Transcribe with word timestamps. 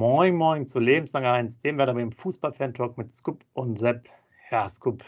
Moin 0.00 0.34
Moin 0.34 0.66
zu 0.66 0.80
Lebenslange 0.80 1.30
1, 1.30 1.58
dem 1.58 1.76
werden 1.76 1.94
wir 1.94 2.02
im 2.02 2.10
Fußball-Fan-Talk 2.10 2.96
mit 2.96 3.12
Scoop 3.12 3.44
und 3.52 3.78
Sepp. 3.78 4.08
Ja, 4.50 4.66
Scoop, 4.66 5.04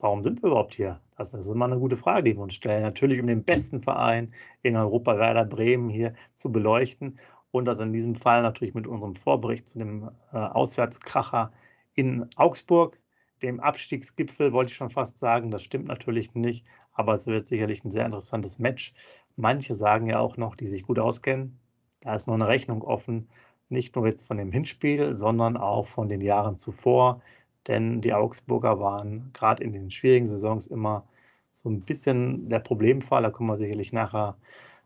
warum 0.00 0.22
sind 0.22 0.42
wir 0.42 0.50
überhaupt 0.50 0.74
hier? 0.74 1.00
Das 1.16 1.32
ist 1.32 1.48
immer 1.48 1.64
eine 1.64 1.78
gute 1.78 1.96
Frage, 1.96 2.24
die 2.24 2.36
wir 2.36 2.42
uns 2.42 2.52
stellen. 2.52 2.82
Natürlich, 2.82 3.18
um 3.20 3.26
den 3.26 3.42
besten 3.42 3.80
Verein 3.80 4.34
in 4.60 4.76
Europa, 4.76 5.16
Werder 5.16 5.46
Bremen, 5.46 5.88
hier 5.88 6.12
zu 6.34 6.52
beleuchten 6.52 7.18
und 7.52 7.64
das 7.64 7.80
in 7.80 7.94
diesem 7.94 8.14
Fall 8.14 8.42
natürlich 8.42 8.74
mit 8.74 8.86
unserem 8.86 9.14
Vorbericht 9.14 9.66
zu 9.66 9.78
dem 9.78 10.10
äh, 10.34 10.36
Auswärtskracher 10.36 11.50
in 11.94 12.28
Augsburg, 12.36 13.00
dem 13.40 13.60
Abstiegsgipfel, 13.60 14.52
wollte 14.52 14.72
ich 14.72 14.76
schon 14.76 14.90
fast 14.90 15.16
sagen. 15.16 15.50
Das 15.50 15.62
stimmt 15.62 15.86
natürlich 15.86 16.34
nicht, 16.34 16.66
aber 16.92 17.14
es 17.14 17.26
wird 17.26 17.46
sicherlich 17.46 17.82
ein 17.82 17.90
sehr 17.90 18.04
interessantes 18.04 18.58
Match. 18.58 18.92
Manche 19.36 19.74
sagen 19.74 20.06
ja 20.06 20.18
auch 20.18 20.36
noch, 20.36 20.54
die 20.54 20.66
sich 20.66 20.82
gut 20.82 20.98
auskennen, 20.98 21.58
da 22.02 22.14
ist 22.14 22.26
noch 22.26 22.34
eine 22.34 22.46
Rechnung 22.46 22.82
offen 22.82 23.30
nicht 23.74 23.94
nur 23.94 24.06
jetzt 24.06 24.26
von 24.26 24.38
dem 24.38 24.52
Hinspiel, 24.52 25.12
sondern 25.12 25.58
auch 25.58 25.86
von 25.86 26.08
den 26.08 26.22
Jahren 26.22 26.56
zuvor. 26.56 27.20
Denn 27.68 28.00
die 28.00 28.14
Augsburger 28.14 28.80
waren 28.80 29.30
gerade 29.34 29.62
in 29.62 29.72
den 29.72 29.90
schwierigen 29.90 30.26
Saisons 30.26 30.66
immer 30.66 31.06
so 31.52 31.68
ein 31.68 31.80
bisschen 31.80 32.48
der 32.48 32.60
Problemfall. 32.60 33.22
Da 33.22 33.30
kommen 33.30 33.50
wir 33.50 33.56
sicherlich 33.56 33.92
nachher 33.92 34.36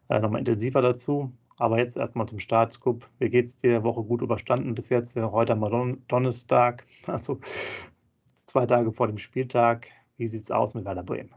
äh, 0.09 0.19
nochmal 0.21 0.41
intensiver 0.41 0.83
dazu. 0.83 1.33
Aber 1.59 1.79
jetzt 1.79 1.97
erstmal 1.97 2.29
zum 2.29 2.39
Startscoop. 2.39 3.09
Wie 3.19 3.31
geht 3.31 3.47
es 3.47 3.59
dir? 3.59 3.83
Woche 3.83 4.03
gut 4.03 4.23
überstanden 4.23 4.75
bis 4.75 4.89
jetzt? 4.91 5.17
Heute 5.17 5.53
am 5.55 5.61
Don 5.61 6.03
Donnerstag, 6.09 6.85
also 7.07 7.41
zwei 8.47 8.67
Tage 8.67 8.93
vor 8.93 9.09
dem 9.09 9.19
Spieltag. 9.19 9.89
Wie 10.17 10.29
sieht 10.29 10.45
es 10.45 10.51
aus 10.51 10.75
mit 10.75 10.85
Werder 10.85 11.03
Bremen? 11.03 11.35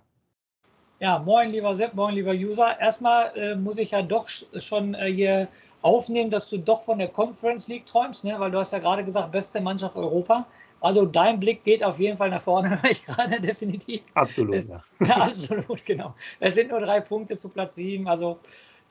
Ja, 1.02 1.18
moin, 1.18 1.50
lieber 1.52 1.74
Sepp, 1.74 1.96
moin, 1.96 2.14
lieber 2.14 2.32
User. 2.32 2.80
Erstmal 2.80 3.36
äh, 3.36 3.56
muss 3.56 3.80
ich 3.80 3.90
ja 3.90 4.04
doch 4.04 4.28
schon 4.28 4.94
äh, 4.94 5.12
hier 5.12 5.48
aufnehmen, 5.82 6.30
dass 6.30 6.48
du 6.48 6.60
doch 6.60 6.84
von 6.84 7.00
der 7.00 7.08
Conference 7.08 7.68
League 7.68 7.88
träumst, 7.88 8.24
ne? 8.24 8.36
weil 8.38 8.52
du 8.52 8.60
hast 8.60 8.72
ja 8.72 8.78
gerade 8.78 9.04
gesagt, 9.04 9.32
beste 9.32 9.62
Mannschaft 9.62 9.96
Europa. 9.96 10.46
Also 10.80 11.08
dein 11.08 11.40
Blick 11.40 11.64
geht 11.64 11.84
auf 11.84 12.00
jeden 12.00 12.18
Fall 12.18 12.30
nach 12.30 12.44
vorne, 12.44 12.78
weil 12.84 12.92
ich 12.92 13.04
gerade 13.04 13.42
definitiv. 13.42 14.02
Absolut, 14.14 14.54
es, 14.54 14.68
ja. 14.68 14.80
ja. 15.00 15.16
Absolut, 15.16 15.84
genau. 15.88 16.14
Es 16.40 16.54
sind 16.54 16.70
nur 16.70 16.82
drei 16.82 17.02
Punkte 17.02 17.36
zu 17.36 17.50
Platz 17.50 17.78
sieben. 17.78 18.08
Also 18.08 18.38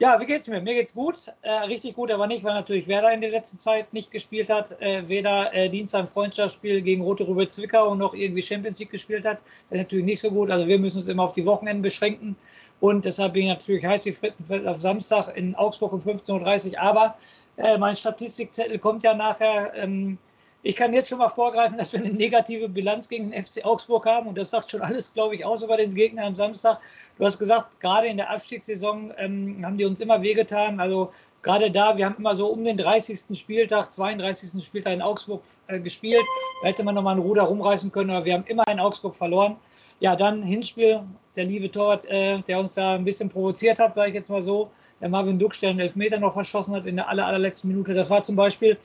ja, 0.01 0.19
wie 0.19 0.25
geht's 0.25 0.47
mir? 0.47 0.59
Mir 0.61 0.73
geht's 0.73 0.95
gut. 0.95 1.31
Äh, 1.43 1.51
richtig 1.67 1.93
gut, 1.93 2.09
aber 2.09 2.25
nicht, 2.25 2.43
weil 2.43 2.55
natürlich 2.55 2.87
Werder 2.87 3.13
in 3.13 3.21
der 3.21 3.29
letzten 3.29 3.59
Zeit 3.59 3.93
nicht 3.93 4.09
gespielt 4.09 4.49
hat. 4.49 4.81
Äh, 4.81 5.07
weder 5.07 5.53
äh, 5.53 5.69
Dienstag 5.69 6.09
Freundschaftsspiel 6.09 6.81
gegen 6.81 7.03
Rote 7.03 7.27
Rübe 7.27 7.47
Zwickau 7.47 7.93
noch 7.93 8.15
irgendwie 8.15 8.41
Champions 8.41 8.79
League 8.79 8.89
gespielt 8.89 9.25
hat. 9.25 9.43
Das 9.69 9.77
ist 9.77 9.83
natürlich 9.83 10.05
nicht 10.05 10.19
so 10.19 10.31
gut. 10.31 10.49
Also 10.49 10.67
wir 10.67 10.79
müssen 10.79 10.97
uns 10.97 11.07
immer 11.07 11.25
auf 11.25 11.33
die 11.33 11.45
Wochenenden 11.45 11.83
beschränken. 11.83 12.35
Und 12.79 13.05
deshalb 13.05 13.33
bin 13.33 13.43
ich 13.43 13.49
natürlich 13.49 13.85
heiß 13.85 14.03
wie 14.05 14.11
Frittenfeld 14.11 14.65
auf 14.65 14.81
Samstag 14.81 15.37
in 15.37 15.53
Augsburg 15.53 15.93
um 15.93 15.99
15.30 15.99 16.71
Uhr. 16.71 16.81
Aber 16.81 17.15
äh, 17.57 17.77
mein 17.77 17.95
Statistikzettel 17.95 18.79
kommt 18.79 19.03
ja 19.03 19.13
nachher. 19.13 19.71
Ähm, 19.75 20.17
ich 20.63 20.75
kann 20.75 20.93
jetzt 20.93 21.09
schon 21.09 21.17
mal 21.17 21.29
vorgreifen, 21.29 21.77
dass 21.77 21.91
wir 21.91 21.99
eine 21.99 22.13
negative 22.13 22.69
Bilanz 22.69 23.09
gegen 23.09 23.31
den 23.31 23.43
FC 23.43 23.65
Augsburg 23.65 24.05
haben. 24.05 24.27
Und 24.27 24.37
das 24.37 24.51
sagt 24.51 24.69
schon 24.69 24.81
alles, 24.81 25.13
glaube 25.13 25.35
ich, 25.35 25.43
aus 25.43 25.63
über 25.63 25.77
den 25.77 25.93
Gegner 25.93 26.25
am 26.25 26.35
Samstag. 26.35 26.79
Du 27.17 27.25
hast 27.25 27.39
gesagt, 27.39 27.79
gerade 27.79 28.07
in 28.07 28.17
der 28.17 28.29
Abstiegssaison 28.29 29.11
ähm, 29.17 29.57
haben 29.63 29.77
die 29.77 29.85
uns 29.85 30.01
immer 30.01 30.21
wehgetan. 30.21 30.79
Also 30.79 31.11
gerade 31.41 31.71
da, 31.71 31.97
wir 31.97 32.05
haben 32.05 32.15
immer 32.17 32.35
so 32.35 32.47
um 32.47 32.63
den 32.63 32.77
30. 32.77 33.37
Spieltag, 33.37 33.91
32. 33.91 34.63
Spieltag 34.63 34.93
in 34.93 35.01
Augsburg 35.01 35.41
äh, 35.67 35.79
gespielt. 35.79 36.21
Da 36.61 36.67
hätte 36.67 36.83
man 36.83 36.93
nochmal 36.93 37.15
ein 37.15 37.21
Ruder 37.21 37.43
rumreißen 37.43 37.91
können, 37.91 38.11
aber 38.11 38.25
wir 38.25 38.35
haben 38.35 38.45
immer 38.45 38.67
in 38.67 38.79
Augsburg 38.79 39.15
verloren. 39.15 39.55
Ja, 39.99 40.15
dann 40.15 40.43
Hinspiel, 40.43 41.01
der 41.35 41.45
liebe 41.45 41.71
Torwart, 41.71 42.05
äh, 42.05 42.39
der 42.41 42.59
uns 42.59 42.75
da 42.75 42.95
ein 42.95 43.05
bisschen 43.05 43.29
provoziert 43.29 43.79
hat, 43.79 43.95
sage 43.95 44.09
ich 44.09 44.15
jetzt 44.15 44.29
mal 44.29 44.41
so. 44.41 44.69
Der 44.99 45.09
Marvin 45.09 45.39
Duck, 45.39 45.59
der 45.59 45.71
einen 45.71 45.79
Elfmeter 45.79 46.19
noch 46.19 46.33
verschossen 46.33 46.75
hat 46.75 46.85
in 46.85 46.97
der 46.97 47.09
aller, 47.09 47.25
allerletzten 47.25 47.71
Minute. 47.71 47.95
Das 47.95 48.11
war 48.11 48.21
zum 48.21 48.35
Beispiel 48.35 48.77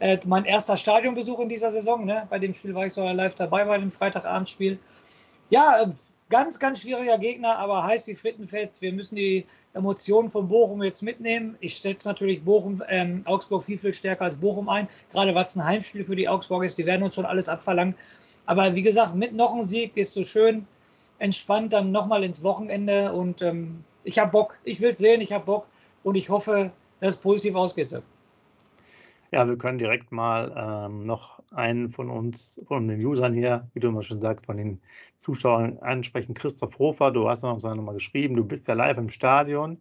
äh, 0.00 0.18
mein 0.26 0.44
erster 0.44 0.76
Stadionbesuch 0.76 1.38
in 1.40 1.48
dieser 1.48 1.70
Saison. 1.70 2.04
Ne? 2.04 2.26
Bei 2.28 2.38
dem 2.38 2.52
Spiel 2.52 2.74
war 2.74 2.86
ich 2.86 2.92
sogar 2.92 3.14
live 3.14 3.34
dabei 3.36 3.64
bei 3.64 3.78
dem 3.78 3.90
Freitagabendspiel. 3.90 4.78
Ja, 5.50 5.82
äh, 5.82 5.90
ganz, 6.28 6.58
ganz 6.58 6.82
schwieriger 6.82 7.18
Gegner, 7.18 7.58
aber 7.58 7.84
heiß 7.84 8.06
wie 8.06 8.14
Frittenfett. 8.14 8.80
Wir 8.80 8.92
müssen 8.92 9.16
die 9.16 9.46
Emotionen 9.74 10.30
von 10.30 10.48
Bochum 10.48 10.82
jetzt 10.82 11.02
mitnehmen. 11.02 11.56
Ich 11.60 11.74
schätze 11.74 12.08
natürlich 12.08 12.42
Bochum, 12.44 12.82
ähm, 12.88 13.22
Augsburg 13.26 13.62
viel, 13.62 13.78
viel 13.78 13.94
stärker 13.94 14.24
als 14.24 14.36
Bochum 14.36 14.68
ein, 14.68 14.88
gerade 15.12 15.34
weil 15.34 15.44
es 15.44 15.56
ein 15.56 15.64
Heimspiel 15.64 16.04
für 16.04 16.16
die 16.16 16.28
Augsburg 16.28 16.64
ist. 16.64 16.78
Die 16.78 16.86
werden 16.86 17.02
uns 17.02 17.14
schon 17.14 17.26
alles 17.26 17.48
abverlangen. 17.48 17.94
Aber 18.46 18.74
wie 18.74 18.82
gesagt, 18.82 19.14
mit 19.14 19.34
noch 19.34 19.52
einem 19.52 19.62
Sieg 19.62 19.94
gehst 19.94 20.16
du 20.16 20.24
schön 20.24 20.66
entspannt 21.20 21.72
dann 21.72 21.92
nochmal 21.92 22.24
ins 22.24 22.42
Wochenende 22.42 23.12
und 23.12 23.42
ähm, 23.42 23.84
ich 24.04 24.18
habe 24.18 24.30
Bock. 24.30 24.58
Ich 24.64 24.80
will 24.80 24.90
es 24.90 24.98
sehen, 24.98 25.20
ich 25.20 25.32
habe 25.32 25.44
Bock 25.44 25.66
und 26.02 26.16
ich 26.16 26.30
hoffe, 26.30 26.72
dass 27.00 27.16
es 27.16 27.20
positiv 27.20 27.54
ausgeht. 27.54 28.02
Ja, 29.32 29.46
wir 29.46 29.56
können 29.56 29.78
direkt 29.78 30.10
mal 30.10 30.52
ähm, 30.56 31.06
noch 31.06 31.40
einen 31.52 31.88
von 31.90 32.10
uns, 32.10 32.60
von 32.66 32.88
den 32.88 33.04
Usern 33.04 33.32
hier, 33.32 33.70
wie 33.74 33.80
du 33.80 33.88
immer 33.88 34.02
schon 34.02 34.20
sagst, 34.20 34.46
von 34.46 34.56
den 34.56 34.80
Zuschauern 35.18 35.78
ansprechen. 35.78 36.34
Christoph 36.34 36.78
Hofer, 36.80 37.12
du 37.12 37.28
hast 37.28 37.44
uns 37.44 37.62
nochmal 37.62 37.94
geschrieben, 37.94 38.34
du 38.34 38.44
bist 38.44 38.66
ja 38.66 38.74
live 38.74 38.98
im 38.98 39.08
Stadion 39.08 39.78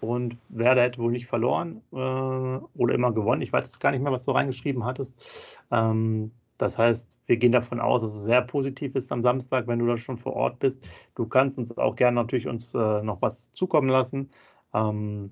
und 0.00 0.36
Werder 0.48 0.82
hätte 0.82 1.00
wohl 1.00 1.12
nicht 1.12 1.26
verloren 1.26 1.80
äh, 1.92 1.96
oder 1.96 2.94
immer 2.94 3.12
gewonnen. 3.12 3.42
Ich 3.42 3.52
weiß 3.52 3.62
jetzt 3.64 3.80
gar 3.80 3.92
nicht 3.92 4.02
mehr, 4.02 4.12
was 4.12 4.24
du 4.24 4.32
reingeschrieben 4.32 4.84
hattest. 4.84 5.60
Ähm, 5.70 6.32
das 6.58 6.76
heißt, 6.76 7.20
wir 7.26 7.36
gehen 7.36 7.52
davon 7.52 7.78
aus, 7.80 8.02
dass 8.02 8.14
es 8.14 8.24
sehr 8.24 8.42
positiv 8.42 8.96
ist 8.96 9.12
am 9.12 9.22
Samstag, 9.22 9.68
wenn 9.68 9.78
du 9.78 9.86
da 9.86 9.96
schon 9.96 10.18
vor 10.18 10.34
Ort 10.34 10.58
bist. 10.58 10.88
Du 11.14 11.26
kannst 11.26 11.56
uns 11.56 11.76
auch 11.78 11.94
gerne 11.94 12.16
natürlich 12.16 12.48
uns 12.48 12.74
äh, 12.74 13.02
noch 13.02 13.22
was 13.22 13.52
zukommen 13.52 13.88
lassen. 13.88 14.30
Ähm, 14.74 15.30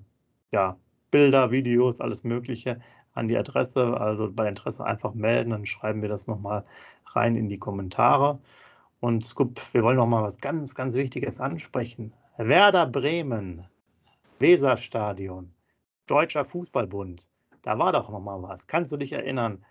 ja, 0.51 0.77
Bilder, 1.11 1.51
Videos, 1.51 2.01
alles 2.01 2.23
Mögliche 2.23 2.79
an 3.17 3.27
die 3.27 3.37
Adresse. 3.37 3.99
Also 3.99 4.31
bei 4.31 4.47
Interesse 4.47 4.85
einfach 4.85 5.13
melden, 5.13 5.51
dann 5.51 5.65
schreiben 5.65 6.01
wir 6.01 6.09
das 6.09 6.27
nochmal 6.27 6.63
rein 7.07 7.35
in 7.35 7.49
die 7.49 7.59
Kommentare. 7.59 8.39
Und 8.99 9.23
Scoop, 9.25 9.61
wir 9.73 9.83
wollen 9.83 9.97
noch 9.97 10.07
mal 10.07 10.23
was 10.23 10.39
ganz, 10.39 10.73
ganz 10.75 10.95
Wichtiges 10.95 11.39
ansprechen. 11.39 12.13
Werder 12.37 12.85
Bremen, 12.85 13.65
Weserstadion, 14.39 15.51
Deutscher 16.07 16.45
Fußballbund. 16.45 17.27
Da 17.63 17.77
war 17.79 17.91
doch 17.91 18.09
noch 18.09 18.21
mal 18.21 18.41
was. 18.43 18.67
Kannst 18.67 18.91
du 18.91 18.97
dich 18.97 19.11
erinnern? 19.11 19.63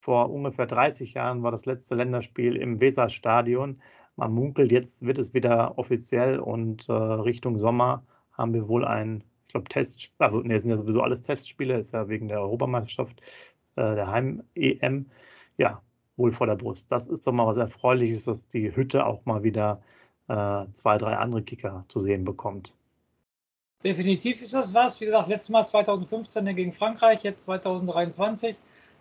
Vor 0.00 0.30
ungefähr 0.30 0.66
30 0.66 1.14
Jahren 1.14 1.42
war 1.42 1.52
das 1.52 1.66
letzte 1.66 1.94
Länderspiel 1.94 2.56
im 2.56 2.80
Weserstadion. 2.80 3.80
Man 4.16 4.32
munkelt, 4.32 4.72
jetzt 4.72 5.06
wird 5.06 5.18
es 5.18 5.32
wieder 5.32 5.78
offiziell 5.78 6.38
und 6.38 6.88
äh, 6.88 6.92
Richtung 6.92 7.58
Sommer 7.58 8.04
haben 8.32 8.52
wir 8.52 8.68
wohl 8.68 8.84
ein 8.84 9.22
ich 9.52 9.54
glaube, 9.54 9.68
Test, 9.68 10.10
also 10.16 10.40
ne, 10.40 10.58
sind 10.58 10.70
ja 10.70 10.78
sowieso 10.78 11.02
alles 11.02 11.20
Testspiele, 11.20 11.76
ist 11.76 11.92
ja 11.92 12.08
wegen 12.08 12.26
der 12.26 12.40
Europameisterschaft, 12.40 13.20
äh, 13.76 13.94
der 13.94 14.06
Heim-EM, 14.06 15.04
ja, 15.58 15.82
wohl 16.16 16.32
vor 16.32 16.46
der 16.46 16.54
Brust. 16.54 16.90
Das 16.90 17.06
ist 17.06 17.26
doch 17.26 17.32
mal 17.32 17.46
was 17.46 17.58
Erfreuliches, 17.58 18.24
dass 18.24 18.48
die 18.48 18.74
Hütte 18.74 19.04
auch 19.04 19.26
mal 19.26 19.42
wieder 19.42 19.82
äh, 20.28 20.64
zwei, 20.72 20.96
drei 20.96 21.18
andere 21.18 21.42
Kicker 21.42 21.84
zu 21.88 21.98
sehen 21.98 22.24
bekommt. 22.24 22.74
Definitiv 23.84 24.40
ist 24.40 24.54
das 24.54 24.72
was. 24.72 25.02
Wie 25.02 25.04
gesagt, 25.04 25.28
letztes 25.28 25.50
Mal 25.50 25.64
2015 25.64 26.56
gegen 26.56 26.72
Frankreich, 26.72 27.22
jetzt 27.22 27.42
2023. 27.42 28.56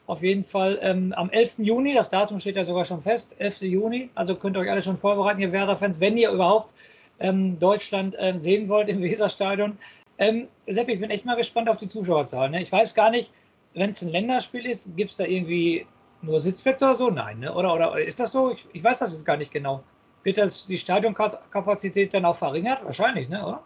Auf 0.06 0.22
jeden 0.22 0.44
Fall 0.44 0.80
ähm, 0.82 1.14
am 1.14 1.30
11. 1.30 1.60
Juni, 1.60 1.94
das 1.94 2.10
Datum 2.10 2.42
steht 2.42 2.58
ja 2.58 2.66
sogar 2.66 2.84
schon 2.84 3.02
fest, 3.02 3.36
11. 3.38 3.62
Juni. 3.62 4.10
Also 4.16 4.36
könnt 4.36 4.58
ihr 4.58 4.60
euch 4.60 4.72
alle 4.72 4.82
schon 4.82 4.98
vorbereiten, 4.98 5.40
ihr 5.40 5.54
Werder-Fans, 5.54 6.02
wenn 6.02 6.18
ihr 6.18 6.32
überhaupt 6.32 6.74
ähm, 7.22 7.60
Deutschland 7.60 8.16
äh, 8.20 8.38
sehen 8.38 8.68
wollt 8.68 8.90
im 8.90 9.02
Weserstadion. 9.02 9.78
Ähm, 10.22 10.48
Sepp, 10.68 10.88
ich 10.88 11.00
bin 11.00 11.10
echt 11.10 11.26
mal 11.26 11.36
gespannt 11.36 11.68
auf 11.68 11.78
die 11.78 11.88
Zuschauerzahlen. 11.88 12.52
Ne? 12.52 12.62
Ich 12.62 12.72
weiß 12.72 12.94
gar 12.94 13.10
nicht, 13.10 13.34
wenn 13.74 13.90
es 13.90 14.04
ein 14.04 14.10
Länderspiel 14.10 14.68
ist, 14.68 14.96
gibt 14.96 15.10
es 15.10 15.18
da 15.18 15.26
irgendwie 15.26 15.88
nur 16.22 16.40
Sitzplätze 16.40 16.86
oder 16.86 16.94
so? 16.94 17.10
Nein, 17.10 17.40
ne? 17.40 17.52
oder, 17.52 17.74
oder 17.74 18.00
ist 18.00 18.20
das 18.20 18.32
so? 18.32 18.52
Ich, 18.52 18.68
ich 18.72 18.84
weiß 18.84 19.00
das 19.00 19.12
jetzt 19.12 19.26
gar 19.26 19.38
nicht 19.38 19.52
genau. 19.52 19.84
Wird 20.22 20.38
das 20.38 20.68
die 20.68 20.78
Stadionkapazität 20.78 22.14
dann 22.14 22.26
auch 22.26 22.36
verringert? 22.36 22.86
Wahrscheinlich, 22.86 23.30
ne? 23.30 23.44
oder? 23.44 23.64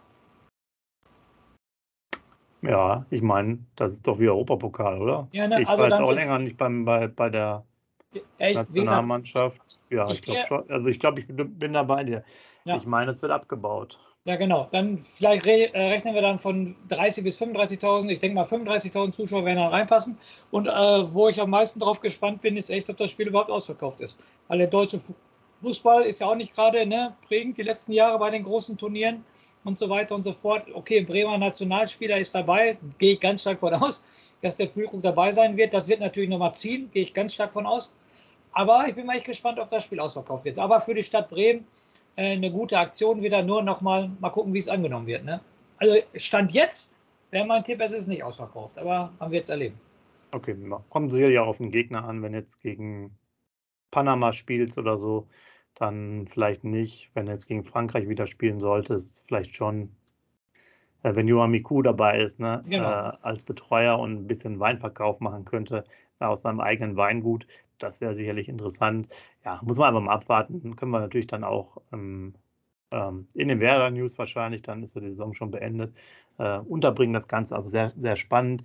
Ja, 2.62 3.04
ich 3.10 3.20
meine, 3.20 3.58
das 3.76 3.92
ist 3.92 4.08
doch 4.08 4.18
wie 4.18 4.28
Europapokal, 4.30 5.02
oder? 5.02 5.28
Ja, 5.32 5.46
ne? 5.48 5.60
Ich 5.60 5.68
also 5.68 5.82
war 5.82 5.90
jetzt 5.90 6.00
auch 6.00 6.14
länger 6.14 6.38
nicht 6.38 6.56
beim, 6.56 6.86
bei, 6.86 7.06
bei 7.06 7.28
der 7.28 7.66
Ja, 8.14 8.20
ich, 8.38 8.54
gesagt, 8.54 8.70
Nationalmannschaft. 8.70 9.60
Ja, 9.90 10.06
ich 10.06 10.14
ich 10.14 10.22
glaube 10.22 10.40
schon. 10.46 10.70
Also 10.70 10.88
ich 10.88 10.98
glaube, 10.98 11.20
ich 11.20 11.26
bin, 11.26 11.58
bin 11.58 11.74
da 11.74 11.82
bei 11.82 12.02
dir. 12.02 12.24
Ja. 12.64 12.76
Ich 12.76 12.86
meine, 12.86 13.10
es 13.10 13.20
wird 13.20 13.30
abgebaut. 13.30 14.00
Ja, 14.26 14.36
genau. 14.36 14.68
Dann 14.72 14.98
vielleicht 14.98 15.46
re 15.46 15.72
äh, 15.72 15.86
rechnen 15.88 16.14
wir 16.14 16.20
dann 16.20 16.38
von 16.38 16.74
30 16.88 17.22
bis 17.24 17.40
35.000. 17.40 18.10
Ich 18.10 18.18
denke 18.18 18.34
mal, 18.34 18.44
35.000 18.44 19.12
Zuschauer 19.12 19.44
werden 19.44 19.58
da 19.58 19.68
reinpassen. 19.68 20.18
Und 20.50 20.66
äh, 20.66 20.70
wo 21.14 21.28
ich 21.28 21.40
am 21.40 21.50
meisten 21.50 21.78
drauf 21.80 22.00
gespannt 22.00 22.42
bin, 22.42 22.56
ist 22.56 22.68
echt, 22.70 22.90
ob 22.90 22.96
das 22.96 23.10
Spiel 23.12 23.28
überhaupt 23.28 23.50
ausverkauft 23.50 24.00
ist. 24.00 24.20
Weil 24.48 24.58
der 24.58 24.66
deutsche 24.66 24.98
Fu- 25.00 25.14
Fußball 25.62 26.02
ist 26.02 26.20
ja 26.20 26.26
auch 26.26 26.34
nicht 26.34 26.54
gerade 26.54 26.84
ne, 26.86 27.16
prägend 27.26 27.56
die 27.56 27.62
letzten 27.62 27.92
Jahre 27.92 28.18
bei 28.18 28.30
den 28.30 28.42
großen 28.44 28.76
Turnieren 28.76 29.24
und 29.64 29.78
so 29.78 29.88
weiter 29.88 30.14
und 30.14 30.22
so 30.24 30.32
fort. 30.32 30.66
Okay, 30.74 31.00
Bremer 31.02 31.38
Nationalspieler 31.38 32.18
ist 32.18 32.34
dabei, 32.34 32.76
gehe 32.98 33.12
ich 33.12 33.20
ganz 33.20 33.40
stark 33.42 33.60
von 33.60 33.72
aus, 33.82 34.34
dass 34.42 34.56
der 34.56 34.68
Füllkrug 34.68 35.02
dabei 35.02 35.32
sein 35.32 35.56
wird. 35.56 35.72
Das 35.72 35.88
wird 35.88 36.00
natürlich 36.00 36.28
nochmal 36.28 36.52
ziehen, 36.54 36.90
gehe 36.92 37.02
ich 37.04 37.14
ganz 37.14 37.34
stark 37.34 37.52
von 37.52 37.64
aus. 37.64 37.94
Aber 38.52 38.86
ich 38.88 38.94
bin 38.94 39.06
mal 39.06 39.16
echt 39.16 39.26
gespannt, 39.26 39.58
ob 39.60 39.70
das 39.70 39.84
Spiel 39.84 40.00
ausverkauft 40.00 40.44
wird. 40.44 40.58
Aber 40.58 40.80
für 40.80 40.94
die 40.94 41.02
Stadt 41.02 41.28
Bremen 41.28 41.66
äh, 42.16 42.32
eine 42.32 42.50
gute 42.50 42.78
Aktion 42.78 43.22
wieder. 43.22 43.42
Nur 43.42 43.62
nochmal 43.62 44.10
mal 44.20 44.30
gucken, 44.30 44.52
wie 44.54 44.58
es 44.58 44.68
angenommen 44.68 45.06
wird. 45.06 45.24
Ne? 45.24 45.40
Also 45.78 45.96
Stand 46.14 46.52
jetzt 46.52 46.94
wäre 47.30 47.46
mein 47.46 47.64
Tipp, 47.64 47.80
es 47.80 47.92
ist 47.92 48.06
nicht 48.08 48.24
ausverkauft. 48.24 48.78
Aber 48.78 49.12
man 49.18 49.30
wird 49.30 49.44
es 49.44 49.50
erleben. 49.50 49.78
Okay, 50.32 50.56
kommt 50.90 51.12
sicherlich 51.12 51.38
auch 51.38 51.46
auf 51.46 51.58
den 51.58 51.70
Gegner 51.70 52.04
an, 52.04 52.22
wenn 52.22 52.34
jetzt 52.34 52.60
gegen 52.60 53.16
Panama 53.90 54.32
spielst 54.32 54.76
oder 54.76 54.98
so, 54.98 55.26
dann 55.74 56.26
vielleicht 56.26 56.64
nicht. 56.64 57.10
Wenn 57.14 57.26
jetzt 57.26 57.46
gegen 57.46 57.64
Frankreich 57.64 58.08
wieder 58.08 58.26
spielen 58.26 58.60
solltest, 58.60 59.24
vielleicht 59.28 59.54
schon. 59.54 59.90
Äh, 61.02 61.14
Wenn 61.14 61.28
Johan 61.28 61.50
Miku 61.50 61.82
dabei 61.82 62.18
ist, 62.18 62.40
ne, 62.40 62.64
Genau. 62.68 62.90
äh, 62.90 63.12
als 63.22 63.44
Betreuer 63.44 63.98
und 63.98 64.12
ein 64.12 64.26
bisschen 64.26 64.58
Weinverkauf 64.58 65.20
machen 65.20 65.44
könnte 65.44 65.84
aus 66.20 66.42
seinem 66.42 66.60
eigenen 66.60 66.96
Weingut, 66.96 67.46
das 67.78 68.00
wäre 68.00 68.14
sicherlich 68.14 68.48
interessant. 68.48 69.08
Ja, 69.44 69.60
muss 69.62 69.76
man 69.78 69.88
einfach 69.88 70.00
mal 70.00 70.14
abwarten. 70.14 70.76
Können 70.76 70.90
wir 70.92 71.00
natürlich 71.00 71.26
dann 71.26 71.44
auch 71.44 71.78
ähm, 71.92 72.34
ähm, 72.90 73.26
in 73.34 73.48
den 73.48 73.60
Werder 73.60 73.90
News 73.90 74.18
wahrscheinlich, 74.18 74.62
dann 74.62 74.82
ist 74.82 74.96
die 74.96 75.00
Saison 75.00 75.34
schon 75.34 75.50
beendet, 75.50 75.94
äh, 76.38 76.58
unterbringen 76.58 77.12
das 77.14 77.28
Ganze. 77.28 77.56
Also 77.56 77.68
sehr, 77.68 77.92
sehr 77.96 78.16
spannend. 78.16 78.64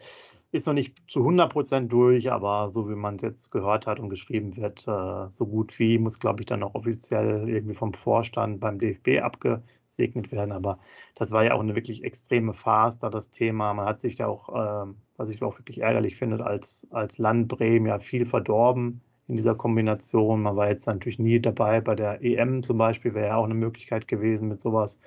Ist 0.53 0.67
noch 0.67 0.73
nicht 0.73 1.09
zu 1.09 1.21
100% 1.21 1.87
durch, 1.87 2.29
aber 2.31 2.69
so 2.69 2.89
wie 2.89 2.95
man 2.95 3.15
es 3.15 3.21
jetzt 3.21 3.51
gehört 3.51 3.87
hat 3.87 4.01
und 4.01 4.09
geschrieben 4.09 4.57
wird, 4.57 4.85
äh, 4.85 5.29
so 5.29 5.45
gut 5.45 5.79
wie, 5.79 5.97
muss 5.97 6.19
glaube 6.19 6.41
ich 6.41 6.45
dann 6.45 6.63
auch 6.63 6.75
offiziell 6.75 7.47
irgendwie 7.47 7.73
vom 7.73 7.93
Vorstand 7.93 8.59
beim 8.59 8.77
DFB 8.77 9.21
abgesegnet 9.21 10.31
werden. 10.33 10.51
Aber 10.51 10.79
das 11.15 11.31
war 11.31 11.45
ja 11.45 11.53
auch 11.53 11.61
eine 11.61 11.75
wirklich 11.75 12.03
extreme 12.03 12.53
Farce, 12.53 12.97
da 12.97 13.09
das 13.09 13.31
Thema. 13.31 13.73
Man 13.73 13.85
hat 13.85 14.01
sich 14.01 14.17
ja 14.17 14.27
auch, 14.27 14.49
ähm, 14.83 14.97
was 15.15 15.29
ich 15.29 15.41
auch 15.41 15.57
wirklich 15.57 15.79
ärgerlich 15.79 16.17
finde, 16.17 16.45
als, 16.45 16.85
als 16.91 17.17
Land 17.17 17.47
Bremen 17.47 17.85
ja 17.85 17.99
viel 17.99 18.25
verdorben 18.25 19.01
in 19.31 19.37
dieser 19.37 19.55
Kombination. 19.55 20.41
Man 20.41 20.57
war 20.57 20.67
jetzt 20.67 20.85
natürlich 20.85 21.17
nie 21.17 21.39
dabei 21.39 21.79
bei 21.79 21.95
der 21.95 22.21
EM 22.21 22.61
zum 22.63 22.77
Beispiel, 22.77 23.13
wäre 23.13 23.27
ja 23.27 23.35
auch 23.37 23.45
eine 23.45 23.53
Möglichkeit 23.53 24.07
gewesen 24.09 24.49
mit 24.49 24.59
sowas. 24.59 24.99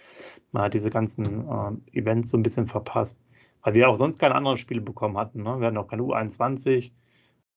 Man 0.53 0.63
hat 0.65 0.75
diese 0.75 0.89
ganzen 0.89 1.47
äh, 1.47 1.99
Events 1.99 2.31
so 2.31 2.39
ein 2.39 2.43
bisschen 2.43 2.67
verpasst, 2.67 3.21
weil 3.65 3.75
wir 3.75 3.89
auch 3.89 3.97
sonst 3.97 4.19
keine 4.19 4.35
anderen 4.37 4.59
Spiele 4.59 4.83
bekommen 4.83 5.19
hatten. 5.19 5.43
Ne? 5.43 5.59
Wir 5.59 5.67
hatten 5.67 5.79
auch 5.79 5.89
keine 5.89 6.03
U21. 6.03 6.93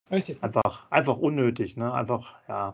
Richtig. 0.09 0.41
Einfach, 0.41 0.89
einfach 0.89 1.17
unnötig, 1.17 1.75
ne? 1.75 1.93
Einfach, 1.93 2.33
ja, 2.47 2.73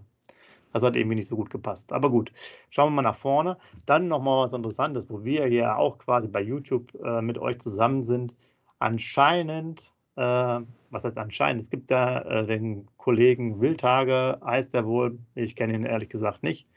das 0.72 0.84
hat 0.84 0.96
irgendwie 0.96 1.16
nicht 1.16 1.28
so 1.28 1.36
gut 1.36 1.50
gepasst. 1.50 1.92
Aber 1.92 2.12
gut, 2.12 2.32
schauen 2.70 2.92
wir 2.92 2.98
mal 2.98 3.10
nach 3.10 3.16
vorne. 3.16 3.58
Dann 3.88 4.08
nochmal 4.08 4.46
was 4.46 4.54
Interessantes, 4.54 5.10
wo 5.10 5.24
wir 5.24 5.46
hier 5.48 5.78
auch 5.78 5.98
quasi 5.98 6.28
bei 6.28 6.42
YouTube 6.42 6.94
äh, 7.04 7.22
mit 7.22 7.40
euch 7.40 7.60
zusammen 7.60 8.04
sind. 8.04 8.36
Anscheinend, 8.78 9.94
äh, 10.16 10.60
was 10.92 11.04
heißt 11.04 11.18
anscheinend? 11.18 11.64
Es 11.64 11.72
gibt 11.72 11.90
da 11.90 12.22
äh, 12.22 12.46
den 12.46 12.88
Kollegen 12.98 13.60
Wildtage, 13.62 14.40
heißt 14.46 14.76
er 14.76 14.86
wohl, 14.86 15.18
ich 15.34 15.56
kenne 15.56 15.74
ihn 15.74 15.86
ehrlich 15.86 16.10
gesagt 16.10 16.44
nicht, 16.44 16.68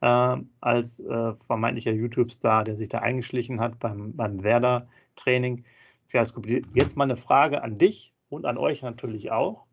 äh, 0.00 0.36
als 0.60 1.00
äh, 1.00 1.34
vermeintlicher 1.46 1.92
YouTube-Star, 1.92 2.62
der 2.62 2.76
sich 2.76 2.88
da 2.88 2.98
eingeschlichen 2.98 3.60
hat 3.60 3.80
beim, 3.80 4.14
beim 4.14 4.44
Werder-Training. 4.44 5.64
Jetzt 6.12 6.96
mal 6.96 7.04
eine 7.04 7.16
Frage 7.16 7.62
an 7.62 7.78
dich 7.78 8.14
und 8.28 8.44
an 8.46 8.58
euch 8.58 8.82
natürlich 8.82 9.30
auch. 9.30 9.66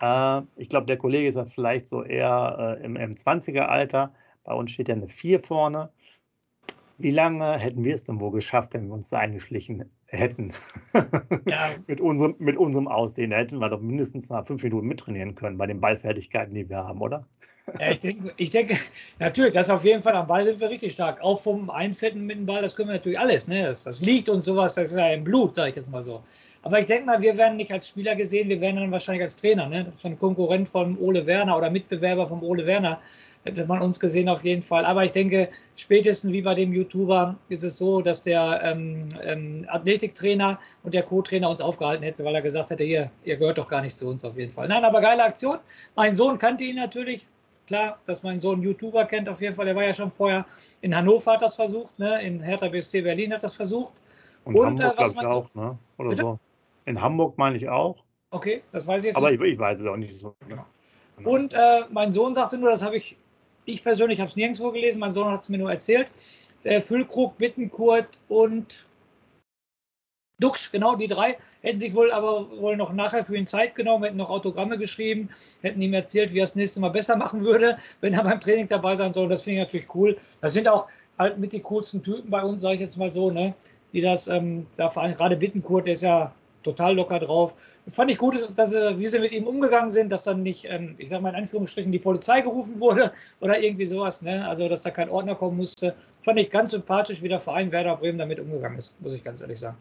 Äh, 0.00 0.42
ich 0.56 0.68
glaube, 0.68 0.86
der 0.86 0.96
Kollege 0.96 1.28
ist 1.28 1.36
ja 1.36 1.44
vielleicht 1.44 1.88
so 1.88 2.02
eher 2.02 2.78
äh, 2.80 2.84
im, 2.84 2.96
im 2.96 3.14
20er-Alter. 3.14 4.12
Bei 4.44 4.54
uns 4.54 4.70
steht 4.70 4.88
ja 4.88 4.94
eine 4.94 5.08
4 5.08 5.40
vorne. 5.40 5.90
Wie 6.98 7.10
lange 7.10 7.56
hätten 7.58 7.82
wir 7.82 7.94
es 7.94 8.04
denn 8.04 8.20
wohl 8.20 8.30
geschafft, 8.30 8.74
wenn 8.74 8.88
wir 8.88 8.94
uns 8.94 9.08
da 9.08 9.18
eingeschlichen 9.20 9.90
hätten? 10.06 10.52
Ja. 11.46 11.70
mit, 11.86 12.00
unserem, 12.00 12.34
mit 12.38 12.58
unserem 12.58 12.88
Aussehen. 12.88 13.30
Da 13.30 13.38
hätten 13.38 13.58
wir 13.58 13.70
doch 13.70 13.80
mindestens 13.80 14.28
nach 14.28 14.46
fünf 14.46 14.62
Minuten 14.62 14.86
mittrainieren 14.86 15.34
können 15.34 15.56
bei 15.56 15.66
den 15.66 15.80
Ballfertigkeiten, 15.80 16.54
die 16.54 16.68
wir 16.68 16.84
haben, 16.84 17.00
oder? 17.00 17.26
Ja, 17.78 17.90
ich 17.90 18.00
denke, 18.00 18.32
ich 18.36 18.50
denke, 18.50 18.76
natürlich, 19.18 19.52
das 19.52 19.70
auf 19.70 19.84
jeden 19.84 20.02
Fall 20.02 20.14
am 20.14 20.26
Ball 20.26 20.44
sind 20.44 20.60
wir 20.60 20.70
richtig 20.70 20.92
stark. 20.92 21.20
Aufpumpen, 21.20 21.70
einfetten 21.70 22.26
mit 22.26 22.38
dem 22.38 22.46
Ball, 22.46 22.62
das 22.62 22.74
können 22.74 22.88
wir 22.88 22.94
natürlich 22.94 23.18
alles. 23.18 23.48
Ne? 23.48 23.62
Das, 23.62 23.84
das 23.84 24.00
liegt 24.00 24.28
und 24.28 24.42
sowas, 24.42 24.74
das 24.74 24.90
ist 24.90 24.96
ja 24.96 25.10
im 25.10 25.24
Blut, 25.24 25.54
sage 25.54 25.70
ich 25.70 25.76
jetzt 25.76 25.90
mal 25.90 26.02
so. 26.02 26.22
Aber 26.62 26.78
ich 26.78 26.86
denke 26.86 27.06
mal, 27.06 27.22
wir 27.22 27.36
werden 27.36 27.56
nicht 27.56 27.72
als 27.72 27.88
Spieler 27.88 28.14
gesehen, 28.14 28.48
wir 28.48 28.60
werden 28.60 28.76
dann 28.76 28.92
wahrscheinlich 28.92 29.22
als 29.22 29.36
Trainer, 29.36 29.66
ne? 29.66 29.92
So 29.96 30.08
ein 30.08 30.18
Konkurrent 30.18 30.68
von 30.68 30.98
Ole 30.98 31.26
Werner 31.26 31.56
oder 31.56 31.70
Mitbewerber 31.70 32.26
von 32.26 32.42
Ole 32.42 32.66
Werner 32.66 33.00
hätte 33.44 33.64
man 33.66 33.80
uns 33.80 33.98
gesehen 33.98 34.28
auf 34.28 34.44
jeden 34.44 34.62
Fall. 34.62 34.84
Aber 34.84 35.04
ich 35.04 35.12
denke, 35.12 35.48
spätestens 35.76 36.32
wie 36.32 36.42
bei 36.42 36.54
dem 36.54 36.72
YouTuber 36.72 37.36
ist 37.48 37.64
es 37.64 37.78
so, 37.78 38.02
dass 38.02 38.22
der 38.22 38.60
ähm, 38.62 39.08
ähm, 39.22 39.64
Athletiktrainer 39.68 40.58
und 40.82 40.94
der 40.94 41.02
Co-Trainer 41.02 41.48
uns 41.48 41.60
aufgehalten 41.60 42.02
hätte, 42.04 42.24
weil 42.24 42.34
er 42.34 42.42
gesagt 42.42 42.70
hätte, 42.70 42.84
hier, 42.84 43.10
ihr 43.24 43.36
gehört 43.36 43.58
doch 43.58 43.68
gar 43.68 43.80
nicht 43.82 43.96
zu 43.96 44.08
uns 44.08 44.24
auf 44.24 44.36
jeden 44.36 44.52
Fall. 44.52 44.68
Nein, 44.68 44.84
aber 44.84 45.00
geile 45.00 45.24
Aktion. 45.24 45.58
Mein 45.96 46.14
Sohn 46.14 46.38
kannte 46.38 46.64
ihn 46.64 46.76
natürlich. 46.76 47.26
Klar, 47.70 48.00
dass 48.04 48.24
mein 48.24 48.40
Sohn 48.40 48.62
YouTuber 48.62 49.04
kennt 49.04 49.28
auf 49.28 49.40
jeden 49.40 49.54
Fall. 49.54 49.64
Der 49.64 49.76
war 49.76 49.84
ja 49.84 49.94
schon 49.94 50.10
vorher 50.10 50.44
in 50.80 50.92
Hannover 50.92 51.34
hat 51.34 51.42
das 51.42 51.54
versucht, 51.54 51.96
ne? 52.00 52.20
in 52.20 52.40
Hertha 52.40 52.66
BSC 52.66 53.02
Berlin 53.02 53.32
hat 53.32 53.44
das 53.44 53.54
versucht. 53.54 53.92
Und, 54.44 54.56
Und, 54.56 54.80
äh, 54.80 54.82
Hamburg, 54.82 54.98
was 54.98 55.12
glaube 55.14 55.28
ich, 55.28 55.34
auch, 55.36 55.54
ne? 55.54 55.78
Oder 55.96 56.08
Bitte? 56.08 56.22
so. 56.22 56.38
In 56.86 57.00
Hamburg 57.00 57.38
meine 57.38 57.56
ich 57.56 57.68
auch. 57.68 58.02
Okay, 58.30 58.64
das 58.72 58.88
weiß 58.88 59.02
ich 59.02 59.06
jetzt 59.10 59.18
Aber 59.18 59.30
nicht. 59.30 59.40
ich, 59.40 59.52
ich 59.52 59.58
weiß 59.60 59.78
es 59.78 59.86
auch 59.86 59.96
nicht 59.96 60.18
so. 60.18 60.34
Genau. 60.48 60.66
Genau. 61.16 61.30
Und 61.30 61.54
äh, 61.54 61.82
mein 61.90 62.10
Sohn 62.10 62.34
sagte 62.34 62.58
nur, 62.58 62.70
das 62.70 62.82
habe 62.82 62.96
ich, 62.96 63.16
ich 63.66 63.84
persönlich 63.84 64.18
habe 64.18 64.28
es 64.28 64.34
nirgendwo 64.34 64.72
gelesen, 64.72 64.98
mein 64.98 65.12
Sohn 65.12 65.30
hat 65.30 65.38
es 65.38 65.48
mir 65.48 65.58
nur 65.58 65.70
erzählt. 65.70 66.10
Äh, 66.64 66.80
Füllkrug, 66.80 67.38
Bittenkurt 67.38 68.18
und 68.26 68.84
Duxch, 70.40 70.72
genau 70.72 70.96
die 70.96 71.06
drei, 71.06 71.36
hätten 71.62 71.78
sich 71.78 71.94
wohl 71.94 72.10
aber 72.10 72.50
wohl 72.58 72.76
noch 72.76 72.92
nachher 72.92 73.24
für 73.24 73.36
ihn 73.36 73.46
Zeit 73.46 73.74
genommen, 73.74 74.04
hätten 74.04 74.16
noch 74.16 74.30
Autogramme 74.30 74.78
geschrieben, 74.78 75.28
hätten 75.62 75.80
ihm 75.80 75.94
erzählt, 75.94 76.32
wie 76.32 76.38
er 76.38 76.44
das 76.44 76.56
nächste 76.56 76.80
Mal 76.80 76.88
besser 76.88 77.16
machen 77.16 77.44
würde, 77.44 77.76
wenn 78.00 78.14
er 78.14 78.24
beim 78.24 78.40
Training 78.40 78.66
dabei 78.66 78.94
sein 78.94 79.12
soll. 79.12 79.28
Das 79.28 79.42
finde 79.42 79.60
ich 79.60 79.66
natürlich 79.66 79.94
cool. 79.94 80.16
Das 80.40 80.54
sind 80.54 80.68
auch 80.68 80.88
halt 81.18 81.38
mit 81.38 81.52
die 81.52 81.60
coolsten 81.60 82.02
Typen 82.02 82.30
bei 82.30 82.42
uns, 82.42 82.62
sage 82.62 82.76
ich 82.76 82.80
jetzt 82.80 82.96
mal 82.96 83.12
so, 83.12 83.30
ne? 83.30 83.54
Die 83.92 84.00
das, 84.00 84.28
ähm, 84.28 84.66
da 84.76 84.88
vor 84.88 85.02
allem 85.02 85.14
gerade 85.14 85.36
Bittenkurt, 85.36 85.86
der 85.86 85.94
ist 85.94 86.02
ja 86.02 86.32
total 86.62 86.94
locker 86.94 87.18
drauf. 87.18 87.54
Fand 87.88 88.10
ich 88.10 88.18
gut, 88.18 88.48
dass 88.56 88.70
sie, 88.70 88.98
wie 88.98 89.06
sie 89.06 89.18
mit 89.18 89.32
ihm 89.32 89.46
umgegangen 89.46 89.90
sind, 89.90 90.12
dass 90.12 90.24
dann 90.24 90.42
nicht, 90.42 90.66
ähm, 90.68 90.94
ich 90.98 91.08
sage 91.08 91.22
mal 91.22 91.30
in 91.30 91.36
Anführungsstrichen, 91.36 91.92
die 91.92 91.98
Polizei 91.98 92.40
gerufen 92.40 92.80
wurde 92.80 93.12
oder 93.40 93.60
irgendwie 93.60 93.86
sowas, 93.86 94.22
ne? 94.22 94.46
Also 94.48 94.68
dass 94.68 94.82
da 94.82 94.90
kein 94.90 95.10
Ordner 95.10 95.34
kommen 95.34 95.56
musste. 95.56 95.94
Fand 96.22 96.38
ich 96.38 96.50
ganz 96.50 96.70
sympathisch, 96.70 97.22
wie 97.22 97.28
der 97.28 97.40
Verein 97.40 97.72
Werder 97.72 97.96
Bremen 97.96 98.18
damit 98.18 98.40
umgegangen 98.40 98.78
ist, 98.78 98.94
muss 99.00 99.14
ich 99.14 99.24
ganz 99.24 99.40
ehrlich 99.40 99.58
sagen. 99.60 99.76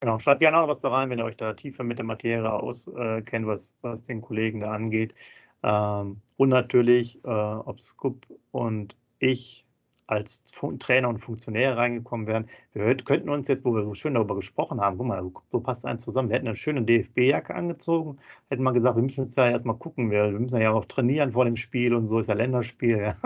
Genau, 0.00 0.18
schreibt 0.18 0.40
gerne 0.40 0.56
auch 0.58 0.62
noch 0.62 0.68
was 0.68 0.80
da 0.80 0.90
rein, 0.90 1.10
wenn 1.10 1.18
ihr 1.18 1.24
euch 1.24 1.36
da 1.36 1.54
tiefer 1.54 1.82
mit 1.82 1.98
der 1.98 2.04
Materie 2.04 2.50
auskennt, 2.52 3.46
was, 3.46 3.76
was 3.82 4.04
den 4.04 4.20
Kollegen 4.20 4.60
da 4.60 4.72
angeht. 4.72 5.14
Ähm, 5.62 6.20
und 6.36 6.48
natürlich, 6.50 7.22
äh, 7.24 7.28
ob 7.28 7.80
Scoop 7.80 8.26
und 8.52 8.94
ich 9.18 9.64
als 10.08 10.42
Trainer 10.78 11.10
und 11.10 11.18
Funktionäre 11.18 11.76
reingekommen 11.76 12.26
wären. 12.26 12.48
Wir 12.72 12.96
könnten 12.96 13.28
uns 13.28 13.46
jetzt, 13.46 13.64
wo 13.66 13.74
wir 13.74 13.84
so 13.84 13.92
schön 13.92 14.14
darüber 14.14 14.36
gesprochen 14.36 14.80
haben, 14.80 14.96
guck 14.96 15.06
mal, 15.06 15.30
so- 15.52 15.60
passt 15.60 15.84
eins 15.84 16.02
zusammen. 16.02 16.30
Wir 16.30 16.36
hätten 16.36 16.46
eine 16.46 16.56
schöne 16.56 16.80
DFB-Jacke 16.82 17.54
angezogen, 17.54 18.18
hätten 18.48 18.62
mal 18.62 18.72
gesagt, 18.72 18.96
wir 18.96 19.02
müssen 19.02 19.24
jetzt 19.24 19.36
ja 19.36 19.50
erstmal 19.50 19.76
gucken, 19.76 20.10
wir, 20.10 20.32
wir 20.32 20.40
müssen 20.40 20.60
ja 20.62 20.72
auch 20.72 20.86
trainieren 20.86 21.32
vor 21.32 21.44
dem 21.44 21.56
Spiel 21.56 21.92
und 21.92 22.06
so 22.06 22.20
ist 22.20 22.28
ja 22.28 22.34
Länderspiel. 22.34 22.98
Ja. 22.98 23.16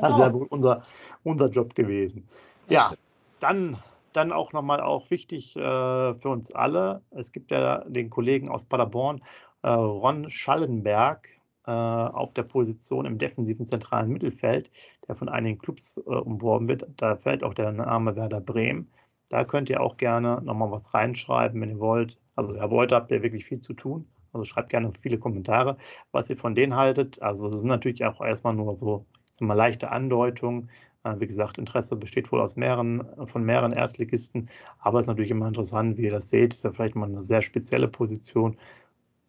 Das 0.00 0.18
wäre 0.18 0.34
wohl 0.34 0.46
unser, 0.50 0.82
unser 1.24 1.48
Job 1.48 1.74
gewesen. 1.74 2.28
Ja, 2.68 2.92
dann, 3.40 3.78
dann 4.16 4.32
auch 4.32 4.52
nochmal 4.52 4.80
auch 4.80 5.10
wichtig 5.10 5.56
äh, 5.56 5.60
für 5.60 6.28
uns 6.28 6.54
alle. 6.54 7.02
Es 7.10 7.32
gibt 7.32 7.50
ja 7.50 7.84
den 7.88 8.10
Kollegen 8.10 8.48
aus 8.48 8.64
Paderborn, 8.64 9.20
äh, 9.62 9.70
Ron 9.70 10.28
Schallenberg, 10.30 11.28
äh, 11.66 11.70
auf 11.70 12.34
der 12.34 12.42
Position 12.42 13.06
im 13.06 13.18
defensiven 13.18 13.66
zentralen 13.66 14.10
Mittelfeld, 14.10 14.70
der 15.06 15.14
von 15.14 15.28
einigen 15.28 15.58
Clubs 15.58 15.96
äh, 15.98 16.10
umworben 16.10 16.68
wird. 16.68 16.86
Da 16.96 17.16
fällt 17.16 17.44
auch 17.44 17.54
der 17.54 17.72
Name 17.72 18.16
Werder 18.16 18.40
Bremen. 18.40 18.90
Da 19.30 19.44
könnt 19.44 19.70
ihr 19.70 19.80
auch 19.80 19.96
gerne 19.96 20.42
nochmal 20.42 20.70
was 20.70 20.92
reinschreiben, 20.92 21.60
wenn 21.60 21.70
ihr 21.70 21.78
wollt. 21.78 22.18
Also 22.36 22.54
Herr 22.56 22.68
Beuter 22.68 22.96
habt 22.96 23.10
ihr 23.10 23.22
wirklich 23.22 23.44
viel 23.44 23.60
zu 23.60 23.74
tun. 23.74 24.06
Also 24.32 24.44
schreibt 24.44 24.70
gerne 24.70 24.90
viele 25.00 25.18
Kommentare, 25.18 25.76
was 26.10 26.28
ihr 26.30 26.36
von 26.36 26.54
denen 26.54 26.74
haltet. 26.74 27.20
Also 27.22 27.48
es 27.48 27.60
sind 27.60 27.68
natürlich 27.68 28.04
auch 28.04 28.20
erstmal 28.20 28.54
nur 28.54 28.76
so 28.76 29.06
mal, 29.40 29.54
leichte 29.54 29.90
Andeutungen. 29.90 30.70
Äh, 31.04 31.20
wie 31.20 31.26
gesagt, 31.26 31.58
Interesse 31.58 31.96
besteht 31.96 32.30
wohl 32.32 32.40
aus 32.40 32.56
mehreren, 32.56 33.04
von 33.26 33.44
mehreren 33.44 33.72
Erstligisten, 33.72 34.48
aber 34.78 34.98
es 34.98 35.04
ist 35.04 35.08
natürlich 35.08 35.30
immer 35.30 35.48
interessant, 35.48 35.96
wie 35.98 36.04
ihr 36.04 36.12
das 36.12 36.30
seht. 36.30 36.54
Ist 36.54 36.64
ja 36.64 36.72
vielleicht 36.72 36.94
mal 36.96 37.08
eine 37.08 37.22
sehr 37.22 37.42
spezielle 37.42 37.88
Position. 37.88 38.56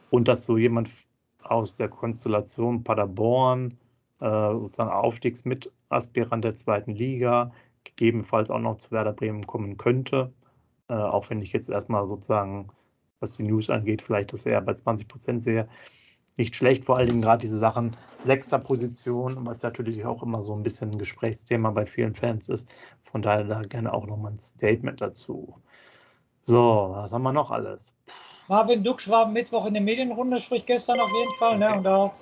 Und 0.10 0.28
dass 0.28 0.46
so 0.46 0.58
jemand 0.58 0.90
aus 1.42 1.76
der 1.76 1.90
Konstellation 1.90 2.84
Paderborn, 2.84 3.78
äh, 4.20 4.52
sozusagen 4.54 4.92
Aufstiegsmitaspirant 4.92 6.44
der 6.44 6.56
zweiten 6.56 6.92
Liga, 6.92 7.52
gegebenenfalls 7.84 8.50
auch 8.50 8.60
noch 8.60 8.78
zu 8.78 8.92
Werder 8.92 9.14
Bremen 9.14 9.46
kommen 9.46 9.78
könnte. 9.78 10.32
Äh, 10.90 10.94
auch 10.94 11.30
wenn 11.30 11.42
ich 11.42 11.54
jetzt 11.54 11.70
erstmal 11.70 12.08
sozusagen, 12.08 12.70
was 13.20 13.34
die 13.34 13.44
News 13.44 13.70
angeht, 13.70 14.02
vielleicht 14.02 14.34
das 14.34 14.46
eher 14.46 14.62
bei 14.62 14.74
20 14.74 15.08
Prozent 15.08 15.44
sehe. 15.44 15.68
Nicht 16.38 16.56
schlecht, 16.56 16.84
vor 16.84 16.98
allen 16.98 17.10
Dingen 17.10 17.22
gerade 17.22 17.42
diese 17.42 17.60
Sachen 17.60 17.96
sechster 18.26 18.58
Position, 18.60 19.46
was 19.46 19.62
natürlich 19.62 20.06
auch 20.06 20.24
immer 20.24 20.42
so 20.42 20.56
ein 20.56 20.64
bisschen 20.64 20.92
ein 20.92 20.98
Gesprächsthema 20.98 21.72
bei 21.72 21.86
vielen 21.86 22.16
Fans 22.16 22.50
ist. 22.50 22.72
Von 23.04 23.22
daher 23.22 23.44
da 23.44 23.62
gerne 23.62 23.94
auch 23.94 24.08
nochmal 24.08 24.32
ein 24.32 24.40
Statement 24.40 25.00
dazu. 25.00 25.56
So, 26.42 26.92
was 26.96 27.14
haben 27.14 27.24
wir 27.24 27.32
noch 27.32 27.52
alles? 27.52 27.94
Marvin 28.48 28.84
Duksch 28.84 29.10
war 29.10 29.28
Mittwoch 29.28 29.66
in 29.68 29.74
der 29.74 29.84
Medienrunde, 29.84 30.40
sprich 30.40 30.66
gestern 30.66 31.00
auf 31.00 31.12
jeden 31.12 31.32
Fall. 31.34 31.58
Ne? 31.58 31.66
Okay. 31.66 31.72
Ne? 31.72 31.78
Und 31.78 31.84
da 31.84 32.14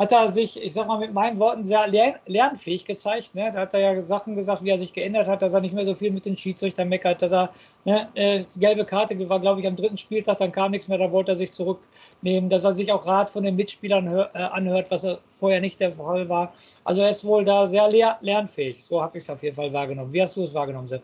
hat 0.00 0.12
er 0.12 0.30
sich, 0.30 0.62
ich 0.62 0.72
sag 0.72 0.86
mal 0.86 0.98
mit 0.98 1.12
meinen 1.12 1.38
Worten, 1.38 1.66
sehr 1.66 1.86
lernfähig 2.26 2.86
gezeigt. 2.86 3.34
Ne? 3.34 3.52
Da 3.52 3.60
hat 3.60 3.74
er 3.74 3.80
ja 3.80 4.00
Sachen 4.00 4.34
gesagt, 4.34 4.64
wie 4.64 4.70
er 4.70 4.78
sich 4.78 4.94
geändert 4.94 5.28
hat, 5.28 5.42
dass 5.42 5.52
er 5.52 5.60
nicht 5.60 5.74
mehr 5.74 5.84
so 5.84 5.92
viel 5.92 6.10
mit 6.10 6.24
den 6.24 6.38
Schiedsrichtern 6.38 6.88
meckert, 6.88 7.20
dass 7.20 7.32
er, 7.32 7.50
ne, 7.84 8.08
äh, 8.14 8.44
die 8.54 8.60
gelbe 8.60 8.86
Karte 8.86 9.28
war, 9.28 9.40
glaube 9.40 9.60
ich, 9.60 9.66
am 9.66 9.76
dritten 9.76 9.98
Spieltag, 9.98 10.38
dann 10.38 10.52
kam 10.52 10.70
nichts 10.70 10.88
mehr, 10.88 10.96
da 10.96 11.12
wollte 11.12 11.32
er 11.32 11.36
sich 11.36 11.52
zurücknehmen, 11.52 12.48
dass 12.48 12.64
er 12.64 12.72
sich 12.72 12.90
auch 12.90 13.06
Rat 13.06 13.30
von 13.30 13.44
den 13.44 13.56
Mitspielern 13.56 14.08
hör, 14.08 14.30
äh, 14.32 14.38
anhört, 14.38 14.90
was 14.90 15.04
er 15.04 15.18
vorher 15.32 15.60
nicht 15.60 15.78
der 15.80 15.92
Fall 15.92 16.30
war. 16.30 16.54
Also 16.82 17.02
er 17.02 17.10
ist 17.10 17.26
wohl 17.26 17.44
da 17.44 17.66
sehr 17.66 17.90
lernfähig. 18.22 18.82
So 18.82 19.02
habe 19.02 19.18
ich 19.18 19.24
es 19.24 19.28
auf 19.28 19.42
jeden 19.42 19.56
Fall 19.56 19.70
wahrgenommen. 19.74 20.14
Wie 20.14 20.22
hast 20.22 20.34
du 20.34 20.44
es 20.44 20.54
wahrgenommen, 20.54 20.88
Sepp? 20.88 21.02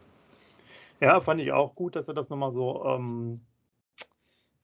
Ja, 1.02 1.20
fand 1.20 1.42
ich 1.42 1.52
auch 1.52 1.74
gut, 1.74 1.96
dass 1.96 2.08
er 2.08 2.14
das 2.14 2.30
nochmal 2.30 2.52
so 2.52 2.82
ähm, 2.86 3.42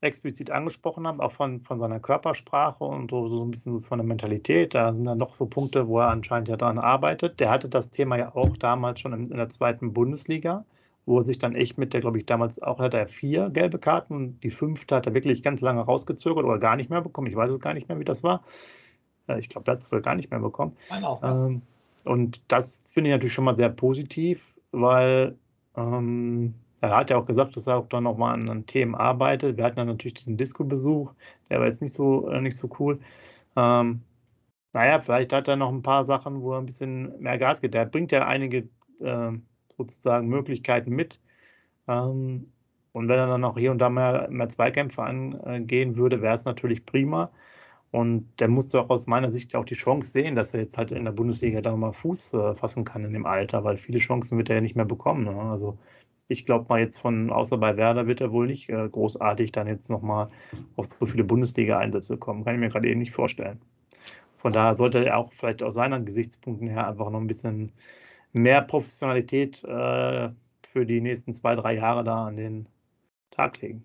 explizit 0.02 0.50
angesprochen 0.50 1.06
haben, 1.06 1.20
auch 1.20 1.32
von, 1.32 1.60
von 1.60 1.78
seiner 1.78 2.00
Körpersprache 2.00 2.84
und 2.84 3.10
so, 3.10 3.28
so 3.28 3.44
ein 3.44 3.50
bisschen 3.50 3.78
von 3.80 3.98
der 3.98 4.06
Mentalität. 4.06 4.74
Da 4.74 4.92
sind 4.92 5.04
dann 5.04 5.18
noch 5.18 5.34
so 5.34 5.46
Punkte, 5.46 5.86
wo 5.88 6.00
er 6.00 6.08
anscheinend 6.08 6.48
ja 6.48 6.56
daran 6.56 6.78
arbeitet. 6.78 7.40
Der 7.40 7.50
hatte 7.50 7.68
das 7.68 7.90
Thema 7.90 8.16
ja 8.18 8.34
auch 8.34 8.56
damals 8.56 9.00
schon 9.00 9.12
in, 9.12 9.30
in 9.30 9.36
der 9.36 9.48
zweiten 9.48 9.92
Bundesliga, 9.92 10.64
wo 11.06 11.18
er 11.18 11.24
sich 11.24 11.38
dann 11.38 11.54
echt 11.54 11.78
mit 11.78 11.94
der, 11.94 12.00
glaube 12.00 12.18
ich, 12.18 12.26
damals 12.26 12.60
auch 12.60 12.80
hatte 12.80 12.98
er 12.98 13.06
vier 13.06 13.50
gelbe 13.50 13.78
Karten 13.78 14.14
und 14.14 14.40
die 14.40 14.50
fünfte 14.50 14.96
hat 14.96 15.06
er 15.06 15.14
wirklich 15.14 15.42
ganz 15.42 15.60
lange 15.60 15.80
rausgezögert 15.80 16.44
oder 16.44 16.58
gar 16.58 16.76
nicht 16.76 16.90
mehr 16.90 17.00
bekommen. 17.00 17.28
Ich 17.28 17.36
weiß 17.36 17.50
es 17.50 17.60
gar 17.60 17.74
nicht 17.74 17.88
mehr, 17.88 17.98
wie 17.98 18.04
das 18.04 18.24
war. 18.24 18.42
Äh, 19.28 19.38
ich 19.38 19.48
glaube, 19.48 19.70
er 19.70 19.74
hat 19.74 19.82
es 19.82 19.92
wohl 19.92 20.02
gar 20.02 20.16
nicht 20.16 20.30
mehr 20.30 20.40
bekommen. 20.40 20.76
Ähm, 21.22 21.62
und 22.04 22.42
das 22.48 22.82
finde 22.86 23.10
ich 23.10 23.14
natürlich 23.14 23.34
schon 23.34 23.44
mal 23.44 23.54
sehr 23.54 23.68
positiv, 23.68 24.54
weil 24.72 25.36
ähm, 25.76 26.54
er 26.82 26.96
hat 26.96 27.10
ja 27.10 27.16
auch 27.16 27.26
gesagt, 27.26 27.56
dass 27.56 27.66
er 27.68 27.78
auch 27.78 27.88
dann 27.88 28.04
nochmal 28.04 28.34
an, 28.34 28.66
Themen 28.66 28.94
arbeitet. 28.94 29.56
Wir 29.56 29.64
hatten 29.64 29.76
dann 29.76 29.86
natürlich 29.86 30.14
diesen 30.14 30.36
Disco-Besuch, 30.36 31.12
der 31.48 31.60
war 31.60 31.66
jetzt 31.66 31.80
nicht 31.80 31.94
so, 31.94 32.28
äh, 32.28 32.40
nicht 32.40 32.56
so 32.56 32.68
cool. 32.80 33.00
Ähm, 33.56 34.02
naja, 34.72 35.00
vielleicht 35.00 35.32
hat 35.32 35.48
er 35.48 35.56
noch 35.56 35.70
ein 35.70 35.82
paar 35.82 36.04
Sachen, 36.04 36.42
wo 36.42 36.52
er 36.54 36.58
ein 36.58 36.66
bisschen 36.66 37.20
mehr 37.20 37.38
Gas 37.38 37.60
gibt. 37.60 37.74
Der 37.74 37.86
bringt 37.86 38.12
ja 38.12 38.26
einige 38.26 38.68
äh, 39.00 39.32
sozusagen 39.76 40.28
Möglichkeiten 40.28 40.90
mit. 40.90 41.20
Ähm, 41.88 42.52
und 42.92 43.08
wenn 43.08 43.18
er 43.18 43.26
dann 43.28 43.44
auch 43.44 43.56
hier 43.58 43.70
und 43.70 43.78
da 43.78 43.88
mehr, 43.88 44.28
mehr 44.30 44.48
Zweikämpfe 44.48 45.02
angehen 45.02 45.96
würde, 45.96 46.20
wäre 46.22 46.34
es 46.34 46.44
natürlich 46.44 46.84
prima. 46.84 47.30
Und 47.92 48.28
der 48.40 48.48
musste 48.48 48.80
auch 48.80 48.90
aus 48.90 49.06
meiner 49.06 49.32
Sicht 49.32 49.54
auch 49.54 49.64
die 49.66 49.74
Chance 49.74 50.10
sehen, 50.10 50.34
dass 50.34 50.54
er 50.54 50.60
jetzt 50.60 50.78
halt 50.78 50.92
in 50.92 51.04
der 51.04 51.12
Bundesliga 51.12 51.60
da 51.60 51.76
mal 51.76 51.92
Fuß 51.92 52.34
äh, 52.34 52.54
fassen 52.54 52.84
kann 52.84 53.04
in 53.04 53.12
dem 53.12 53.26
Alter, 53.26 53.64
weil 53.64 53.76
viele 53.76 53.98
Chancen 53.98 54.38
wird 54.38 54.50
er 54.50 54.56
ja 54.56 54.62
nicht 54.62 54.76
mehr 54.76 54.86
bekommen. 54.86 55.24
Ne? 55.24 55.36
Also 55.36 55.78
ich 56.32 56.44
glaube 56.44 56.66
mal 56.68 56.80
jetzt 56.80 56.98
von, 56.98 57.30
außer 57.30 57.58
bei 57.58 57.76
Werder 57.76 58.06
wird 58.06 58.20
er 58.20 58.32
wohl 58.32 58.46
nicht 58.46 58.68
äh, 58.68 58.88
großartig 58.88 59.52
dann 59.52 59.66
jetzt 59.66 59.90
nochmal 59.90 60.28
auf 60.76 60.86
so 60.86 61.06
viele 61.06 61.24
Bundesliga-Einsätze 61.24 62.16
kommen. 62.16 62.44
Kann 62.44 62.54
ich 62.54 62.60
mir 62.60 62.68
gerade 62.68 62.88
eben 62.88 63.00
nicht 63.00 63.12
vorstellen. 63.12 63.60
Von 64.38 64.52
daher 64.52 64.76
sollte 64.76 65.04
er 65.04 65.18
auch 65.18 65.32
vielleicht 65.32 65.62
aus 65.62 65.74
seinen 65.74 66.04
Gesichtspunkten 66.04 66.68
her 66.68 66.88
einfach 66.88 67.10
noch 67.10 67.20
ein 67.20 67.28
bisschen 67.28 67.70
mehr 68.32 68.62
Professionalität 68.62 69.62
äh, 69.62 70.30
für 70.62 70.86
die 70.86 71.00
nächsten 71.00 71.32
zwei, 71.32 71.54
drei 71.54 71.74
Jahre 71.74 72.02
da 72.02 72.26
an 72.26 72.36
den 72.36 72.66
Tag 73.30 73.60
legen. 73.60 73.84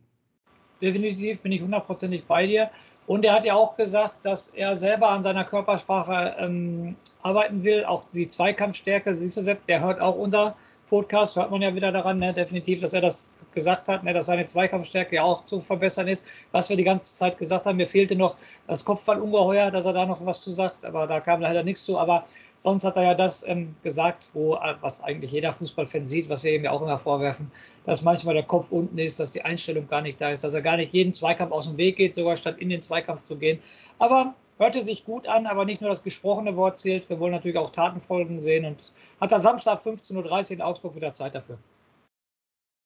Definitiv 0.82 1.42
bin 1.42 1.52
ich 1.52 1.62
hundertprozentig 1.62 2.26
bei 2.26 2.48
dir. 2.48 2.70
Und 3.08 3.24
er 3.24 3.34
hat 3.34 3.46
ja 3.46 3.54
auch 3.54 3.76
gesagt, 3.76 4.18
dass 4.24 4.50
er 4.50 4.76
selber 4.76 5.10
an 5.10 5.24
seiner 5.24 5.46
Körpersprache 5.46 6.36
ähm, 6.40 6.96
arbeiten 7.22 7.64
will, 7.64 7.86
auch 7.86 8.10
die 8.12 8.28
Zweikampfstärke. 8.28 9.16
Siehst 9.16 9.38
du, 9.38 9.42
Sepp, 9.42 9.66
der 9.66 9.80
hört 9.80 10.02
auch 10.02 10.16
unser 10.16 10.56
Podcast 10.90 11.36
hört 11.36 11.52
man 11.52 11.62
ja 11.62 11.76
wieder 11.76 11.92
daran, 11.92 12.20
ne, 12.20 12.34
definitiv, 12.34 12.82
dass 12.82 12.94
er 12.94 13.02
das 13.02 13.34
gesagt 13.54 13.88
hat, 13.88 14.04
ne, 14.04 14.14
dass 14.14 14.28
seine 14.28 14.46
Zweikampfstärke 14.46 15.16
ja 15.16 15.24
auch 15.24 15.44
zu 15.44 15.60
verbessern 15.60 16.08
ist. 16.08 16.28
Was 16.52 16.70
wir 16.70 16.78
die 16.78 16.84
ganze 16.84 17.16
Zeit 17.16 17.38
gesagt 17.38 17.66
haben, 17.66 17.78
mir 17.78 17.88
fehlte 17.88 18.16
noch 18.16 18.38
das 18.68 18.86
Kopfballungeheuer, 18.86 19.70
dass 19.72 19.86
er 19.86 19.94
da 19.94 20.06
noch 20.06 20.26
was 20.26 20.42
zu 20.42 20.52
sagt, 20.52 20.86
aber 20.86 21.06
da 21.08 21.20
kam 21.20 21.42
leider 21.42 21.64
nichts 21.64 21.84
zu. 21.84 21.98
Aber 21.98 22.24
sonst 22.56 22.86
hat 22.86 22.96
er 22.96 23.04
ja 23.04 23.16
das 23.16 23.46
ähm, 23.48 23.76
gesagt, 23.84 24.30
wo, 24.34 24.56
äh, 24.56 24.76
was 24.82 25.04
eigentlich 25.04 25.32
jeder 25.32 25.54
Fußballfan 25.54 26.06
sieht, 26.06 26.30
was 26.30 26.44
wir 26.44 26.54
ihm 26.54 26.64
ja 26.64 26.72
auch 26.72 26.82
immer 26.82 26.98
vorwerfen, 26.98 27.52
dass 27.86 28.02
manchmal 28.02 28.36
der 28.36 28.44
Kopf 28.44 28.72
unten 28.72 28.98
ist, 28.98 29.20
dass 29.20 29.32
die 29.32 29.42
Einstellung 29.42 29.88
gar 29.88 30.02
nicht 30.02 30.22
da 30.22 30.30
ist, 30.30 30.44
dass 30.44 30.54
er 30.54 30.62
gar 30.62 30.78
nicht 30.78 30.94
jeden 30.94 31.14
Zweikampf 31.14 31.52
aus 31.52 31.68
dem 31.68 31.78
Weg 31.78 31.98
geht, 31.98 32.14
sogar 32.14 32.38
statt 32.38 32.56
in 32.60 32.70
den 32.70 32.82
Zweikampf 32.82 33.24
zu 33.24 33.38
gehen. 33.38 33.60
Aber 34.00 34.36
hörte 34.58 34.82
sich 34.82 35.06
gut 35.06 35.28
an, 35.28 35.46
aber 35.46 35.66
nicht 35.66 35.82
nur 35.82 35.90
das 35.90 36.04
gesprochene 36.04 36.56
Wort 36.56 36.80
zählt. 36.80 37.10
Wir 37.10 37.20
wollen 37.20 37.34
natürlich 37.34 37.58
auch 37.58 37.72
Tatenfolgen 37.72 38.42
sehen 38.42 38.66
und 38.66 38.92
hat 39.22 39.32
da 39.32 39.40
Samstag 39.40 39.80
15.30 39.80 40.16
Uhr 40.16 40.52
in 40.52 40.62
Augsburg 40.62 40.96
wieder 40.96 41.12
Zeit 41.12 41.36
dafür. 41.36 41.58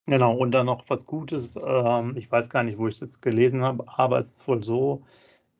Genau, 0.07 0.35
und 0.35 0.51
dann 0.51 0.65
noch 0.65 0.83
was 0.87 1.05
Gutes. 1.05 1.57
Ähm, 1.63 2.17
ich 2.17 2.31
weiß 2.31 2.49
gar 2.49 2.63
nicht, 2.63 2.77
wo 2.77 2.87
ich 2.87 2.99
das 2.99 3.21
gelesen 3.21 3.61
habe, 3.63 3.85
aber 3.87 4.19
es 4.19 4.31
ist 4.37 4.47
wohl 4.47 4.63
so, 4.63 5.03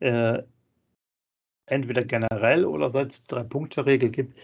äh, 0.00 0.42
entweder 1.66 2.04
generell 2.04 2.64
oder 2.64 2.90
seit 2.90 3.10
es 3.10 3.22
die 3.22 3.34
Drei-Punkte-Regel 3.34 4.10
gibt, 4.10 4.38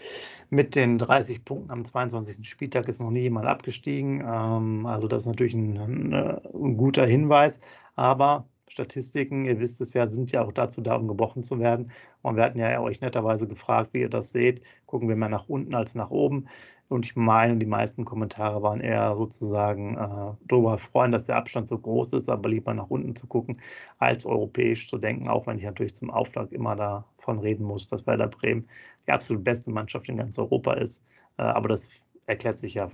mit 0.49 0.75
den 0.75 0.97
30 0.97 1.45
Punkten 1.45 1.71
am 1.71 1.85
22. 1.85 2.47
Spieltag 2.47 2.87
ist 2.87 3.01
noch 3.01 3.11
nie 3.11 3.21
jemand 3.21 3.45
abgestiegen. 3.45 4.21
Ähm, 4.21 4.85
also 4.85 5.07
das 5.07 5.23
ist 5.23 5.27
natürlich 5.27 5.53
ein, 5.53 5.77
ein, 5.77 6.13
ein 6.13 6.77
guter 6.77 7.05
Hinweis, 7.05 7.59
aber 7.95 8.47
Statistiken, 8.69 9.45
ihr 9.45 9.59
wisst 9.59 9.81
es 9.81 9.93
ja, 9.93 10.07
sind 10.07 10.31
ja 10.31 10.43
auch 10.43 10.51
dazu 10.51 10.81
da, 10.81 10.95
um 10.95 11.07
gebrochen 11.07 11.43
zu 11.43 11.59
werden. 11.59 11.91
Und 12.21 12.35
wir 12.35 12.43
hatten 12.43 12.59
ja 12.59 12.79
euch 12.79 13.01
netterweise 13.01 13.47
gefragt, 13.47 13.93
wie 13.93 14.01
ihr 14.01 14.09
das 14.09 14.29
seht. 14.31 14.61
Gucken 14.85 15.09
wir 15.09 15.15
mehr 15.15 15.29
nach 15.29 15.49
unten 15.49 15.73
als 15.75 15.95
nach 15.95 16.11
oben. 16.11 16.47
Und 16.89 17.05
ich 17.05 17.15
meine, 17.15 17.57
die 17.57 17.67
meisten 17.67 18.03
Kommentare 18.03 18.63
waren 18.63 18.81
eher 18.81 19.15
sozusagen 19.15 19.95
äh, 19.95 20.33
darüber 20.47 20.77
freuen, 20.79 21.11
dass 21.11 21.25
der 21.25 21.35
Abstand 21.35 21.67
so 21.67 21.77
groß 21.77 22.13
ist, 22.13 22.29
aber 22.29 22.49
lieber 22.49 22.73
nach 22.73 22.89
unten 22.89 23.15
zu 23.15 23.27
gucken, 23.27 23.57
als 23.99 24.25
europäisch 24.25 24.89
zu 24.89 24.97
denken, 24.97 25.27
auch 25.27 25.45
wenn 25.45 25.59
ich 25.59 25.65
natürlich 25.65 25.93
zum 25.93 26.09
Auftrag 26.09 26.51
immer 26.51 26.75
davon 26.75 27.39
reden 27.39 27.63
muss, 27.63 27.87
dass 27.87 28.07
Werder 28.07 28.27
Bremen 28.27 28.67
die 29.05 29.11
absolut 29.11 29.43
beste 29.43 29.69
Mannschaft 29.71 30.09
in 30.09 30.17
ganz 30.17 30.39
Europa 30.39 30.73
ist. 30.73 31.03
Äh, 31.37 31.43
aber 31.43 31.69
das 31.69 31.87
erklärt 32.25 32.59
sich 32.59 32.73
ja 32.73 32.89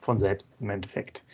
von 0.00 0.18
selbst 0.18 0.56
im 0.60 0.70
Endeffekt. 0.70 1.24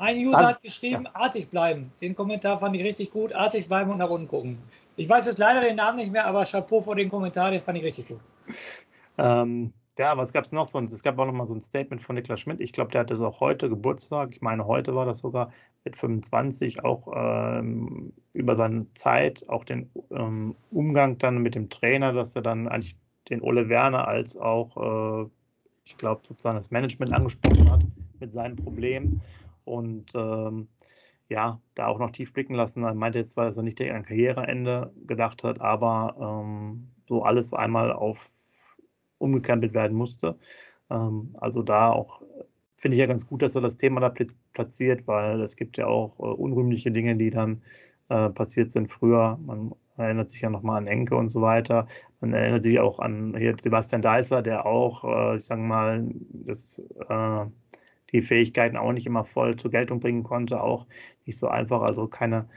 Ein 0.00 0.16
User 0.16 0.38
Dann, 0.38 0.46
hat 0.46 0.62
geschrieben, 0.62 1.04
ja. 1.04 1.10
artig 1.12 1.50
bleiben. 1.50 1.92
Den 2.00 2.14
Kommentar 2.14 2.58
fand 2.58 2.74
ich 2.74 2.82
richtig 2.82 3.10
gut. 3.10 3.34
Artig 3.34 3.68
bleiben 3.68 3.90
und 3.90 3.98
nach 3.98 4.08
unten 4.08 4.28
gucken. 4.28 4.58
Ich 4.96 5.06
weiß 5.06 5.26
jetzt 5.26 5.38
leider 5.38 5.60
den 5.60 5.76
Namen 5.76 5.98
nicht 5.98 6.10
mehr, 6.10 6.24
aber 6.24 6.44
Chapeau 6.46 6.80
vor 6.80 6.96
den 6.96 7.10
Kommentar, 7.10 7.50
den 7.50 7.60
fand 7.60 7.76
ich 7.76 7.84
richtig 7.84 8.08
gut. 8.08 8.20
Ähm, 9.18 9.74
ja, 9.98 10.16
was 10.16 10.32
gab 10.32 10.44
es 10.44 10.52
noch 10.52 10.68
sonst? 10.68 10.94
Es 10.94 11.02
gab 11.02 11.18
auch 11.18 11.26
noch 11.26 11.34
mal 11.34 11.44
so 11.44 11.52
ein 11.52 11.60
Statement 11.60 12.02
von 12.02 12.14
Niklas 12.14 12.40
Schmidt. 12.40 12.62
Ich 12.62 12.72
glaube, 12.72 12.90
der 12.90 13.02
hatte 13.02 13.12
es 13.12 13.20
auch 13.20 13.40
heute 13.40 13.68
Geburtstag. 13.68 14.30
Ich 14.32 14.40
meine, 14.40 14.66
heute 14.66 14.94
war 14.94 15.04
das 15.04 15.18
sogar 15.18 15.52
mit 15.84 15.96
25 15.96 16.82
auch 16.82 17.12
ähm, 17.14 18.14
über 18.32 18.56
seine 18.56 18.90
Zeit, 18.94 19.46
auch 19.50 19.64
den 19.64 19.90
ähm, 20.12 20.56
Umgang 20.70 21.18
dann 21.18 21.42
mit 21.42 21.54
dem 21.54 21.68
Trainer, 21.68 22.14
dass 22.14 22.34
er 22.34 22.40
dann 22.40 22.68
eigentlich 22.68 22.96
den 23.28 23.42
Ole 23.42 23.68
Werner 23.68 24.08
als 24.08 24.38
auch, 24.38 25.26
äh, 25.26 25.28
ich 25.84 25.98
glaube, 25.98 26.22
sozusagen 26.24 26.56
das 26.56 26.70
Management 26.70 27.12
angesprochen 27.12 27.70
hat 27.70 27.82
mit 28.18 28.32
seinen 28.32 28.56
Problemen 28.56 29.20
und 29.64 30.12
ähm, 30.14 30.68
ja, 31.28 31.60
da 31.76 31.86
auch 31.86 31.98
noch 31.98 32.10
tief 32.10 32.32
blicken 32.32 32.54
lassen. 32.54 32.82
Er 32.82 32.94
meinte 32.94 33.18
jetzt 33.18 33.32
zwar, 33.32 33.46
dass 33.46 33.56
er 33.56 33.62
nicht 33.62 33.80
an 33.80 34.04
Karriereende 34.04 34.92
gedacht 35.06 35.44
hat, 35.44 35.60
aber 35.60 36.16
ähm, 36.20 36.88
so 37.08 37.22
alles 37.22 37.52
einmal 37.52 37.92
auf 37.92 38.30
umgekrempelt 39.18 39.74
werden 39.74 39.96
musste. 39.96 40.38
Ähm, 40.90 41.36
also 41.40 41.62
da 41.62 41.90
auch 41.90 42.22
finde 42.76 42.96
ich 42.96 43.00
ja 43.00 43.06
ganz 43.06 43.26
gut, 43.26 43.42
dass 43.42 43.54
er 43.54 43.60
das 43.60 43.76
Thema 43.76 44.00
da 44.00 44.12
platziert, 44.52 45.06
weil 45.06 45.40
es 45.42 45.56
gibt 45.56 45.76
ja 45.76 45.86
auch 45.86 46.18
äh, 46.18 46.22
unrühmliche 46.22 46.90
Dinge, 46.90 47.16
die 47.16 47.30
dann 47.30 47.62
äh, 48.08 48.30
passiert 48.30 48.72
sind 48.72 48.90
früher. 48.90 49.38
Man 49.44 49.72
erinnert 49.98 50.30
sich 50.30 50.40
ja 50.40 50.50
nochmal 50.50 50.78
an 50.78 50.86
Enke 50.86 51.14
und 51.14 51.28
so 51.28 51.42
weiter. 51.42 51.86
Man 52.20 52.32
erinnert 52.32 52.64
sich 52.64 52.80
auch 52.80 52.98
an 52.98 53.36
hier 53.36 53.54
Sebastian 53.58 54.02
Deißler, 54.02 54.42
der 54.42 54.66
auch, 54.66 55.04
äh, 55.04 55.36
ich 55.36 55.44
sage 55.44 55.60
mal, 55.60 56.04
das 56.30 56.82
äh, 57.08 57.46
die 58.12 58.22
Fähigkeiten 58.22 58.76
auch 58.76 58.92
nicht 58.92 59.06
immer 59.06 59.24
voll 59.24 59.56
zur 59.56 59.70
Geltung 59.70 60.00
bringen 60.00 60.22
konnte, 60.22 60.62
auch 60.62 60.86
nicht 61.26 61.38
so 61.38 61.48
einfach, 61.48 61.82
also 61.82 62.06
keine 62.08 62.48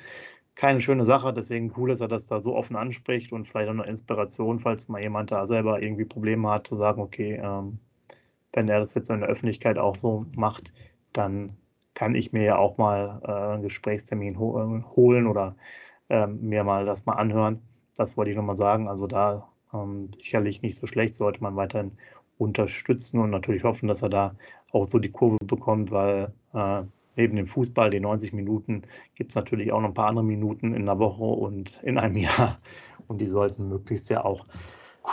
keine 0.55 0.81
schöne 0.81 1.05
Sache, 1.05 1.33
deswegen 1.33 1.74
cool, 1.77 1.89
dass 1.89 2.01
er 2.01 2.07
das 2.07 2.27
da 2.27 2.41
so 2.41 2.55
offen 2.55 2.75
anspricht 2.75 3.31
und 3.31 3.48
vielleicht 3.48 3.69
auch 3.69 3.74
eine 3.74 3.86
Inspiration, 3.86 4.60
falls 4.60 4.88
mal 4.88 5.01
jemand 5.01 5.31
da 5.31 5.45
selber 5.45 5.81
irgendwie 5.81 6.05
Probleme 6.05 6.50
hat, 6.50 6.67
zu 6.67 6.75
sagen, 6.75 7.01
okay, 7.01 7.41
ähm, 7.43 7.79
wenn 8.53 8.69
er 8.69 8.79
das 8.79 8.93
jetzt 8.93 9.10
in 9.10 9.22
der 9.22 9.29
Öffentlichkeit 9.29 9.77
auch 9.77 9.95
so 9.95 10.25
macht, 10.36 10.74
dann 11.12 11.57
kann 11.95 12.15
ich 12.15 12.33
mir 12.33 12.43
ja 12.43 12.57
auch 12.57 12.77
mal 12.77 13.22
äh, 13.24 13.53
einen 13.53 13.63
Gesprächstermin 13.63 14.39
ho 14.39 14.60
äh, 14.60 14.83
holen 14.95 15.27
oder 15.27 15.55
ähm, 16.10 16.39
mir 16.41 16.63
mal 16.63 16.86
das 16.86 17.05
mal 17.05 17.13
anhören. 17.13 17.62
Das 17.95 18.17
wollte 18.17 18.31
ich 18.31 18.38
nochmal 18.38 18.55
sagen. 18.55 18.88
Also 18.88 19.07
da 19.07 19.50
ähm, 19.74 20.10
sicherlich 20.19 20.62
nicht 20.62 20.75
so 20.75 20.88
schlecht, 20.88 21.15
sollte 21.15 21.41
man 21.41 21.55
weiterhin 21.55 21.98
unterstützen 22.38 23.19
und 23.19 23.29
natürlich 23.29 23.63
hoffen, 23.63 23.88
dass 23.88 24.01
er 24.01 24.10
da 24.10 24.36
auch 24.73 24.85
so 24.85 24.99
die 24.99 25.11
Kurve 25.11 25.37
bekommt, 25.45 25.91
weil 25.91 26.33
äh, 26.53 26.83
neben 27.15 27.35
dem 27.35 27.45
Fußball, 27.45 27.89
den 27.89 28.03
90 28.03 28.33
Minuten, 28.33 28.83
gibt 29.15 29.31
es 29.31 29.35
natürlich 29.35 29.71
auch 29.71 29.79
noch 29.79 29.89
ein 29.89 29.93
paar 29.93 30.09
andere 30.09 30.25
Minuten 30.25 30.73
in 30.73 30.85
der 30.85 30.99
Woche 30.99 31.23
und 31.23 31.81
in 31.83 31.97
einem 31.97 32.17
Jahr. 32.17 32.59
Und 33.07 33.19
die 33.19 33.25
sollten 33.25 33.69
möglichst 33.69 34.09
ja 34.09 34.25
auch 34.25 34.45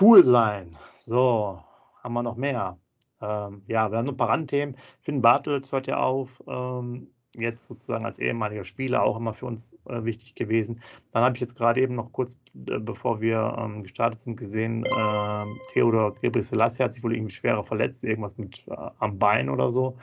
cool 0.00 0.24
sein. 0.24 0.76
So, 1.06 1.62
haben 2.02 2.14
wir 2.14 2.22
noch 2.22 2.36
mehr? 2.36 2.78
Ähm, 3.20 3.62
ja, 3.66 3.90
wir 3.90 3.98
haben 3.98 4.06
noch 4.06 4.14
ein 4.14 4.16
paar 4.16 4.30
Randthemen. 4.30 4.76
Finn 5.02 5.20
Bartels 5.20 5.72
hört 5.72 5.86
ja 5.86 5.98
auf. 5.98 6.42
Ähm, 6.46 7.08
jetzt 7.36 7.66
sozusagen 7.66 8.04
als 8.04 8.18
ehemaliger 8.18 8.64
Spieler 8.64 9.02
auch 9.02 9.16
immer 9.16 9.32
für 9.32 9.46
uns 9.46 9.76
äh, 9.86 10.04
wichtig 10.04 10.34
gewesen. 10.34 10.80
Dann 11.12 11.22
habe 11.22 11.36
ich 11.36 11.40
jetzt 11.40 11.56
gerade 11.56 11.80
eben 11.80 11.94
noch 11.94 12.12
kurz, 12.12 12.38
äh, 12.66 12.78
bevor 12.78 13.20
wir 13.20 13.56
ähm, 13.58 13.82
gestartet 13.82 14.20
sind, 14.20 14.36
gesehen, 14.36 14.84
äh, 14.84 15.44
Theodor 15.72 16.14
Gebrselassie 16.16 16.82
hat 16.82 16.94
sich 16.94 17.02
wohl 17.04 17.14
irgendwie 17.14 17.34
schwerer 17.34 17.62
verletzt, 17.62 18.04
irgendwas 18.04 18.36
mit 18.36 18.66
äh, 18.68 18.74
am 18.98 19.18
Bein 19.18 19.48
oder 19.48 19.70
so. 19.70 19.96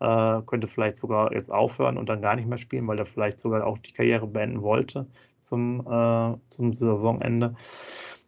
Äh, 0.00 0.42
könnte 0.46 0.68
vielleicht 0.68 0.96
sogar 0.96 1.32
jetzt 1.32 1.50
aufhören 1.50 1.96
und 1.96 2.08
dann 2.08 2.20
gar 2.20 2.36
nicht 2.36 2.48
mehr 2.48 2.58
spielen, 2.58 2.86
weil 2.86 2.98
er 2.98 3.06
vielleicht 3.06 3.38
sogar 3.38 3.66
auch 3.66 3.78
die 3.78 3.92
Karriere 3.92 4.26
beenden 4.26 4.62
wollte 4.62 5.06
zum, 5.40 5.80
äh, 5.80 6.36
zum 6.48 6.74
Saisonende. 6.74 7.54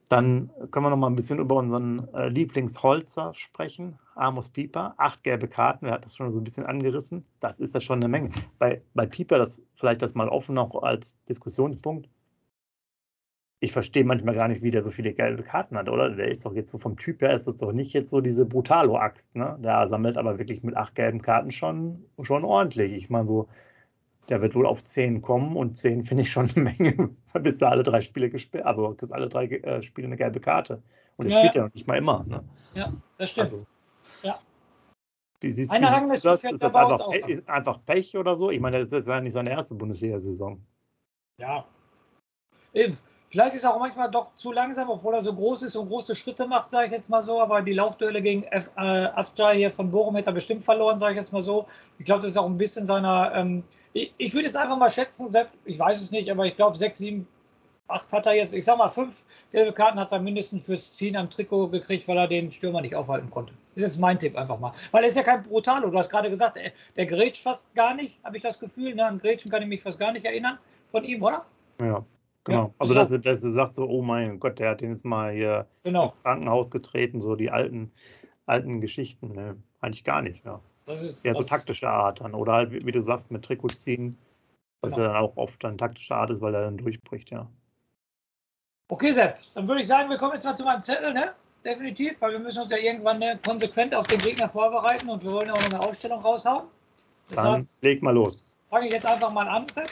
Dann 0.09 0.51
können 0.71 0.87
wir 0.87 0.91
noch 0.91 0.97
mal 0.97 1.09
ein 1.09 1.17
bisschen 1.17 1.41
über 1.41 1.57
unseren 1.57 2.07
Lieblingsholzer 2.29 3.35
sprechen, 3.35 3.99
Amos 4.17 4.49
Pieper. 4.49 4.95
Acht 4.97 5.23
gelbe 5.23 5.49
Karten, 5.49 5.87
er 5.87 5.93
hat 5.93 6.05
das 6.05 6.17
schon 6.17 6.33
so 6.33 6.41
ein 6.41 6.45
bisschen 6.45 6.67
angerissen. 6.67 7.25
Das 7.41 7.61
ist 7.61 7.75
ja 7.75 7.81
schon 7.81 7.99
eine 7.99 8.09
Menge. 8.09 8.31
Bei, 8.59 8.83
bei 8.95 9.07
Pieper, 9.07 9.39
das 9.39 9.61
vielleicht 9.75 10.03
das 10.03 10.15
mal 10.15 10.29
offen 10.29 10.55
noch 10.55 10.83
als 10.83 11.23
Diskussionspunkt. 11.25 12.09
Ich 13.61 13.73
verstehe 13.73 14.05
manchmal 14.05 14.35
gar 14.35 14.49
nicht, 14.49 14.63
wie 14.63 14.71
der 14.71 14.83
so 14.83 14.91
viele 14.91 15.15
gelbe 15.15 15.43
Karten 15.43 15.79
hat, 15.79 15.89
oder? 15.89 16.11
Der 16.11 16.29
ist 16.29 16.45
doch 16.45 16.55
jetzt 16.55 16.71
so 16.71 16.79
vom 16.79 16.97
Typ 16.99 17.23
her, 17.23 17.35
ist 17.35 17.47
das 17.47 17.57
doch 17.57 17.73
nicht 17.73 17.93
jetzt 17.95 18.11
so 18.11 18.21
diese 18.21 18.45
Brutalo-Axt, 18.45 19.35
ne? 19.35 19.57
Der 19.61 19.89
sammelt 19.89 20.19
aber 20.19 20.39
wirklich 20.39 20.63
mit 20.63 20.77
acht 20.77 20.95
gelben 20.95 21.23
Karten 21.23 21.51
schon, 21.51 22.05
schon 22.21 22.45
ordentlich. 22.45 22.93
Ich 22.93 23.09
meine, 23.09 23.27
so 23.27 23.49
der 24.29 24.43
wird 24.43 24.55
wohl 24.55 24.67
auf 24.67 24.83
10 24.83 25.23
kommen 25.23 25.57
und 25.57 25.77
10 25.77 26.05
finde 26.05 26.23
ich 26.23 26.33
schon 26.33 26.51
eine 26.51 26.65
Menge, 26.65 27.11
bis 27.41 27.59
da 27.59 27.71
alle 27.71 27.83
drei 27.83 28.01
Spiele 28.01 28.29
gespielt, 28.31 28.65
also 28.65 28.91
bis 28.91 29.13
alle 29.13 29.29
drei 29.29 29.47
äh, 29.47 29.83
Spiele 29.83 30.07
eine 30.07 30.17
gelbe 30.17 30.41
Karte. 30.41 30.83
Und 31.17 31.27
er 31.27 31.33
ja, 31.33 31.39
spielt 31.39 31.55
ja. 31.55 31.63
ja 31.65 31.71
nicht 31.73 31.87
mal 31.87 31.97
immer. 31.97 32.25
Ne? 32.29 32.43
Ja, 32.75 32.93
das 33.19 33.31
stimmt. 33.31 33.53
Also, 33.53 33.67
ja. 34.23 34.39
Wie 35.41 35.51
siehst, 35.51 35.73
wie 35.73 35.77
siehst 35.77 36.25
du 36.25 36.29
das? 36.29 36.45
Ist 36.45 36.63
das 36.63 36.75
einfach, 36.75 37.11
Pech, 37.11 37.49
einfach 37.49 37.85
Pech 37.85 38.17
oder 38.17 38.39
so? 38.39 38.51
Ich 38.51 38.61
meine, 38.61 38.81
das 38.81 38.93
ist 38.93 39.09
ja 39.09 39.21
nicht 39.21 39.35
seine 39.35 39.51
erste 39.51 39.75
Bundesliga-Saison. 39.75 40.61
Ja. 41.39 41.65
Eben. 42.73 42.99
Vielleicht 43.29 43.57
ist 43.57 43.65
er 43.65 43.75
auch 43.75 43.81
manchmal 43.81 44.09
doch 44.11 44.35
zu 44.37 44.53
langsam, 44.53 44.89
obwohl 44.89 45.15
er 45.15 45.21
so 45.21 45.35
groß 45.35 45.63
ist 45.63 45.75
und 45.75 45.89
große 45.89 46.15
Schritte 46.15 46.47
macht, 46.47 46.71
sage 46.71 46.87
ich 46.87 46.93
jetzt 46.93 47.11
mal 47.11 47.23
so. 47.23 47.41
Aber 47.41 47.61
die 47.61 47.73
Laufduelle 47.73 48.23
gegen 48.23 48.45
F, 48.45 48.71
äh, 48.77 48.81
Afjai 48.81 49.57
hier 49.57 49.71
von 49.71 49.91
Bochum 49.91 50.17
hat 50.17 50.27
er 50.27 50.33
bestimmt 50.33 50.65
verloren, 50.65 50.97
sage 50.99 51.15
ich 51.15 51.19
jetzt 51.19 51.33
mal 51.33 51.43
so. 51.43 51.67
Ich 51.99 52.05
glaube, 52.05 52.23
das 52.23 52.31
ist 52.31 52.37
auch 52.37 52.47
ein 52.47 52.57
bisschen 52.57 52.87
seiner. 52.87 53.35
Ähm, 53.35 53.65
ich, 53.95 54.15
ich 54.19 54.33
würde 54.33 54.47
jetzt 54.47 54.57
einfach 54.57 54.79
mal 54.79 54.91
schätzen, 54.91 55.31
selbst, 55.31 55.55
ich 55.65 55.79
weiß 55.79 56.01
es 56.01 56.13
nicht, 56.13 56.31
aber 56.31 56.47
ich 56.47 56.55
glaube, 56.55 56.79
sechs, 56.79 56.99
sieben, 56.99 57.27
acht 57.89 58.13
hat 58.13 58.27
er 58.27 58.35
jetzt. 58.35 58.55
Ich 58.55 58.65
sag 58.65 58.79
mal, 58.79 58.89
fünf 58.89 59.25
gelbe 59.53 59.73
Karten 59.73 59.99
hat 59.99 60.13
er 60.13 60.21
mindestens 60.21 60.67
fürs 60.67 60.97
Ziehen 60.97 61.17
am 61.17 61.31
Trikot 61.31 61.69
gekriegt, 61.69 62.07
weil 62.09 62.19
er 62.19 62.29
den 62.29 62.51
Stürmer 62.51 62.81
nicht 62.81 62.95
aufhalten 62.95 63.31
konnte. 63.31 63.55
Ist 63.75 63.85
jetzt 63.85 64.01
mein 64.01 64.19
Tipp 64.19 64.37
einfach 64.37 64.59
mal. 64.59 64.73
Weil 64.91 65.05
er 65.05 65.09
ist 65.09 65.17
ja 65.17 65.23
kein 65.23 65.43
Brutalo. 65.43 65.91
Du 65.91 65.99
hast 65.99 66.11
gerade 66.11 66.31
gesagt, 66.31 66.57
der, 66.57 66.73
der 66.97 67.07
grätscht 67.07 67.43
fast 67.43 67.73
gar 67.75 67.95
nicht, 67.95 68.23
habe 68.25 68.37
ich 68.37 68.43
das 68.43 68.59
Gefühl. 68.59 68.95
Ne? 68.95 69.05
An 69.05 69.19
Grätschen 69.19 69.51
kann 69.51 69.63
ich 69.63 69.69
mich 69.69 69.83
fast 69.83 69.99
gar 69.99 70.13
nicht 70.13 70.25
erinnern 70.25 70.59
von 70.89 71.05
ihm, 71.05 71.23
oder? 71.23 71.45
Ja. 71.81 72.05
Genau. 72.45 72.67
Ja, 72.67 72.75
also, 72.79 72.95
dass, 72.95 73.11
dass 73.23 73.41
du 73.41 73.51
sagst 73.51 73.75
so, 73.75 73.89
oh 73.89 74.03
mein 74.03 74.39
Gott, 74.39 74.61
der 74.61 74.71
hat 74.71 74.81
den 74.81 74.91
jetzt 74.91 75.05
mal 75.05 75.33
hier 75.33 75.67
genau. 75.83 76.05
ins 76.05 76.17
Krankenhaus 76.23 76.71
getreten, 76.71 77.21
so 77.21 77.35
die 77.35 77.51
alten, 77.51 77.91
alten 78.47 78.81
Geschichten. 78.81 79.33
Ne? 79.33 79.57
Eigentlich 79.81 80.05
gar 80.05 80.23
nicht, 80.23 80.45
ja. 80.45 80.61
Das 80.85 81.03
ist 81.03 81.25
ja 81.25 81.35
so 81.35 81.43
taktische 81.43 81.89
Art 81.89 82.21
dann. 82.21 82.35
Oder 82.35 82.53
halt, 82.53 82.71
wie, 82.71 82.87
wie 82.87 82.93
du 82.93 83.03
sagst, 83.03 83.33
mit 83.33 83.45
Trikot 83.45 83.69
ziehen, 83.69 84.17
was 84.81 84.95
genau. 84.95 85.09
ja 85.09 85.13
dann 85.15 85.23
auch 85.23 85.37
oft 85.37 85.63
dann 85.65 85.77
taktische 85.77 86.15
Art 86.15 86.31
ist, 86.31 86.41
weil 86.41 86.55
er 86.55 86.63
dann 86.63 86.77
durchbricht, 86.77 87.31
ja. 87.31 87.49
Okay, 88.89 89.11
Sepp, 89.11 89.39
dann 89.55 89.67
würde 89.67 89.81
ich 89.81 89.87
sagen, 89.89 90.09
wir 90.09 90.17
kommen 90.17 90.35
jetzt 90.35 90.45
mal 90.45 90.55
zu 90.55 90.65
meinem 90.65 90.83
Zettel, 90.83 91.13
ne? 91.13 91.33
Definitiv, 91.65 92.15
weil 92.21 92.33
wir 92.33 92.39
müssen 92.39 92.63
uns 92.63 92.71
ja 92.71 92.79
irgendwann 92.79 93.19
ne, 93.19 93.39
konsequent 93.45 93.93
auf 93.95 94.07
den 94.07 94.19
Gegner 94.19 94.49
vorbereiten 94.49 95.09
und 95.09 95.25
wir 95.25 95.33
wollen 95.33 95.49
ja 95.49 95.55
auch 95.55 95.61
noch 95.61 95.71
eine 95.71 95.81
Ausstellung 95.81 96.21
raushauen. 96.21 96.69
Deshalb 97.29 97.47
dann 97.47 97.69
leg 97.81 98.01
mal 98.03 98.15
los. 98.15 98.55
Fange 98.71 98.87
ich 98.87 98.93
jetzt 98.93 99.07
einfach 99.07 99.33
mal 99.33 99.49
an, 99.49 99.67
Sepp. 99.75 99.91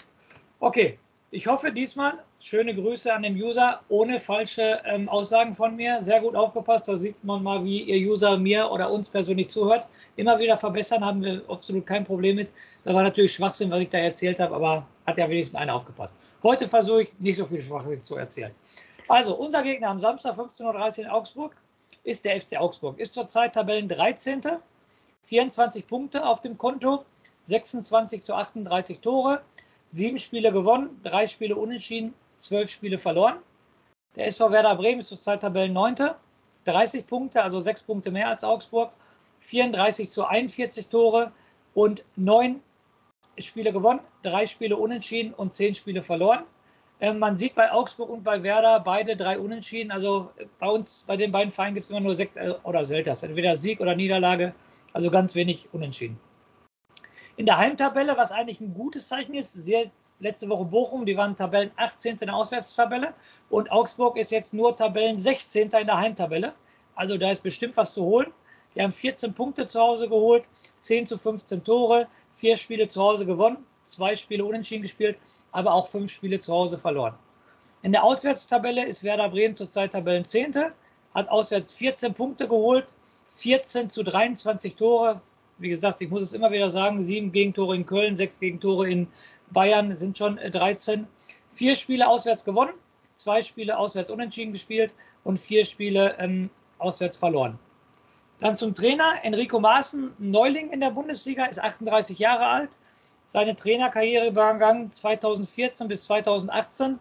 Okay, 0.61 0.98
ich 1.33 1.48
hoffe 1.48 1.72
diesmal, 1.72 2.12
schöne 2.38 2.72
Grüße 2.72 3.12
an 3.12 3.24
den 3.24 3.35
User, 3.35 3.80
ohne 3.88 4.20
falsche 4.20 4.80
ähm, 4.85 5.09
Aussagen 5.09 5.52
von 5.52 5.74
mir. 5.74 6.00
Sehr 6.00 6.20
gut 6.20 6.37
aufgepasst, 6.37 6.87
da 6.87 6.96
sieht 6.96 7.24
man 7.24 7.42
mal, 7.42 7.64
wie 7.64 7.83
Ihr 7.83 8.09
User 8.09 8.38
mir 8.38 8.70
oder 8.70 8.88
uns 8.88 9.09
persönlich 9.09 9.50
zuhört. 9.50 9.88
Immer 10.14 10.38
wieder 10.38 10.57
verbessern, 10.57 11.04
haben 11.04 11.24
wir 11.24 11.42
absolut 11.48 11.85
kein 11.87 12.04
Problem 12.04 12.37
mit. 12.37 12.52
Da 12.85 12.94
war 12.94 13.02
natürlich 13.02 13.35
Schwachsinn, 13.35 13.72
was 13.72 13.80
ich 13.80 13.88
da 13.88 13.98
erzählt 13.98 14.38
habe, 14.38 14.54
aber 14.54 14.87
hat 15.07 15.19
ja 15.19 15.29
wenigstens 15.29 15.59
einer 15.59 15.75
aufgepasst. 15.75 16.17
Heute 16.43 16.69
versuche 16.69 17.03
ich 17.03 17.19
nicht 17.19 17.37
so 17.37 17.45
viel 17.45 17.61
Schwachsinn 17.61 18.03
zu 18.03 18.17
erzählen. 18.17 18.55
Also, 19.09 19.37
unser 19.37 19.62
Gegner 19.62 19.88
am 19.88 20.01
Samstag 20.01 20.37
15.30 20.37 20.99
Uhr 20.99 21.05
in 21.05 21.11
Augsburg 21.11 21.57
ist 22.05 22.25
der 22.25 22.40
FC 22.40 22.59
Augsburg. 22.59 22.99
Ist 22.99 23.14
zurzeit 23.14 23.55
Tabellen 23.55 23.88
13. 23.88 24.43
24 25.25 25.87
Punkte 25.87 26.27
auf 26.27 26.40
dem 26.40 26.59
Konto, 26.59 27.05
26 27.47 28.23
zu 28.23 28.35
38 28.35 29.01
Tore 29.01 29.43
sieben 29.95 30.19
Spiele 30.19 30.53
gewonnen, 30.53 31.01
drei 31.03 31.27
Spiele 31.27 31.57
unentschieden, 31.57 32.14
zwölf 32.38 32.71
Spiele 32.71 32.99
verloren. 32.99 33.37
Der 34.17 34.27
SV 34.27 34.51
Werder 34.51 34.75
Bremen 34.77 35.01
ist 35.01 35.09
zurzeit 35.09 35.40
Tabellen 35.40 35.73
9. 35.73 35.95
30 36.64 37.07
Punkte, 37.07 37.43
also 37.43 37.61
sechs 37.61 37.83
Punkte 37.83 38.11
mehr 38.11 38.29
als 38.29 38.43
Augsburg, 38.43 38.90
34 39.40 40.09
zu 40.09 40.25
41 40.25 40.88
Tore 40.88 41.31
und 41.75 42.05
neun 42.17 42.61
Spiele 43.38 43.73
gewonnen, 43.73 44.01
drei 44.23 44.47
Spiele 44.47 44.77
unentschieden 44.77 45.35
und 45.35 45.53
zehn 45.53 45.75
Spiele 45.75 46.03
verloren. 46.03 46.44
Ähm, 47.01 47.18
man 47.18 47.37
sieht 47.37 47.55
bei 47.55 47.73
Augsburg 47.73 48.09
und 48.09 48.23
bei 48.23 48.42
Werder 48.42 48.81
beide 48.81 49.16
drei 49.16 49.38
Unentschieden. 49.38 49.90
Also 49.90 50.31
bei 50.59 50.68
uns, 50.68 51.05
bei 51.07 51.16
den 51.16 51.33
beiden 51.33 51.51
Vereinen 51.51 51.75
gibt 51.75 51.85
es 51.85 51.90
immer 51.90 52.01
nur 52.01 52.14
sechs 52.14 52.37
äh, 52.37 52.55
oder 52.62 52.85
Selters, 52.85 53.23
entweder 53.23 53.57
Sieg 53.57 53.81
oder 53.81 53.97
Niederlage, 53.97 54.55
also 54.92 55.11
ganz 55.11 55.35
wenig 55.35 55.68
Unentschieden. 55.73 56.18
In 57.37 57.47
der 57.47 57.59
Heimtabelle, 57.59 58.16
was 58.16 58.31
eigentlich 58.31 58.61
ein 58.61 58.73
gutes 58.73 59.09
Zeichen 59.09 59.35
ist, 59.35 59.53
sehr, 59.53 59.90
letzte 60.20 60.49
Woche 60.49 60.64
Bochum, 60.64 61.05
die 61.05 61.16
waren 61.16 61.35
Tabellen 61.35 61.73
18. 61.77 62.12
in 62.20 62.27
der 62.27 62.37
Auswärtstabelle 62.37 63.14
und 63.51 63.70
Augsburg 63.73 64.16
ist 64.16 64.31
jetzt 64.31 64.55
nur 64.55 64.77
Tabellen 64.77 65.18
16. 65.18 65.70
in 65.70 65.87
der 65.87 65.99
Heimtabelle. 65.99 66.55
Also 66.94 67.18
da 67.18 67.33
ist 67.33 67.42
bestimmt 67.42 67.77
was 67.77 67.92
zu 67.92 68.05
holen. 68.05 68.33
Die 68.74 68.82
haben 68.82 68.92
14 68.92 69.34
Punkte 69.34 69.66
zu 69.66 69.80
Hause 69.80 70.08
geholt, 70.08 70.44
10 70.80 71.06
zu 71.06 71.16
15 71.16 71.62
Tore, 71.62 72.08
vier 72.32 72.56
Spiele 72.56 72.88
zu 72.88 73.00
Hause 73.00 73.24
gewonnen, 73.24 73.58
zwei 73.87 74.16
Spiele 74.16 74.44
unentschieden 74.44 74.82
gespielt, 74.82 75.18
aber 75.52 75.72
auch 75.72 75.87
fünf 75.87 76.10
Spiele 76.10 76.40
zu 76.40 76.52
Hause 76.52 76.78
verloren. 76.78 77.14
In 77.82 77.92
der 77.92 78.02
Auswärtstabelle 78.02 78.84
ist 78.84 79.04
Werder 79.04 79.28
Bremen 79.28 79.54
zurzeit 79.54 79.92
Tabellen 79.92 80.24
10. 80.24 80.54
hat 81.14 81.28
auswärts 81.28 81.74
14 81.74 82.14
Punkte 82.14 82.48
geholt, 82.48 82.94
14 83.28 83.88
zu 83.88 84.02
23 84.02 84.74
Tore, 84.74 85.20
wie 85.58 85.68
gesagt, 85.68 86.00
ich 86.02 86.10
muss 86.10 86.22
es 86.22 86.32
immer 86.32 86.50
wieder 86.50 86.68
sagen, 86.70 87.02
sieben 87.02 87.30
Gegentore 87.30 87.76
in 87.76 87.87
Köln, 87.87 88.16
sechs 88.16 88.40
Gegentore 88.40 88.90
in 88.90 89.06
Bayern 89.50 89.92
sind 89.92 90.18
schon 90.18 90.37
13. 90.37 91.00
Äh, 91.00 91.06
vier 91.50 91.76
Spiele 91.76 92.08
auswärts 92.08 92.44
gewonnen, 92.44 92.72
zwei 93.14 93.40
Spiele 93.40 93.78
auswärts 93.78 94.10
unentschieden 94.10 94.52
gespielt 94.52 94.92
und 95.22 95.38
vier 95.38 95.64
Spiele 95.64 96.16
ähm, 96.18 96.50
auswärts 96.78 97.16
verloren. 97.16 97.58
Dann 98.40 98.57
zum 98.57 98.75
Trainer. 98.75 99.12
Enrico 99.23 99.61
Maaßen, 99.61 100.12
Neuling 100.18 100.70
in 100.70 100.81
der 100.81 100.90
Bundesliga, 100.90 101.44
ist 101.44 101.62
38 101.62 102.18
Jahre 102.18 102.47
alt. 102.47 102.70
Seine 103.29 103.55
Trainerkarriere 103.57 104.35
war 104.35 104.55
gegangen 104.55 104.90
2014 104.90 105.88
bis 105.88 106.05
2018 106.05 106.99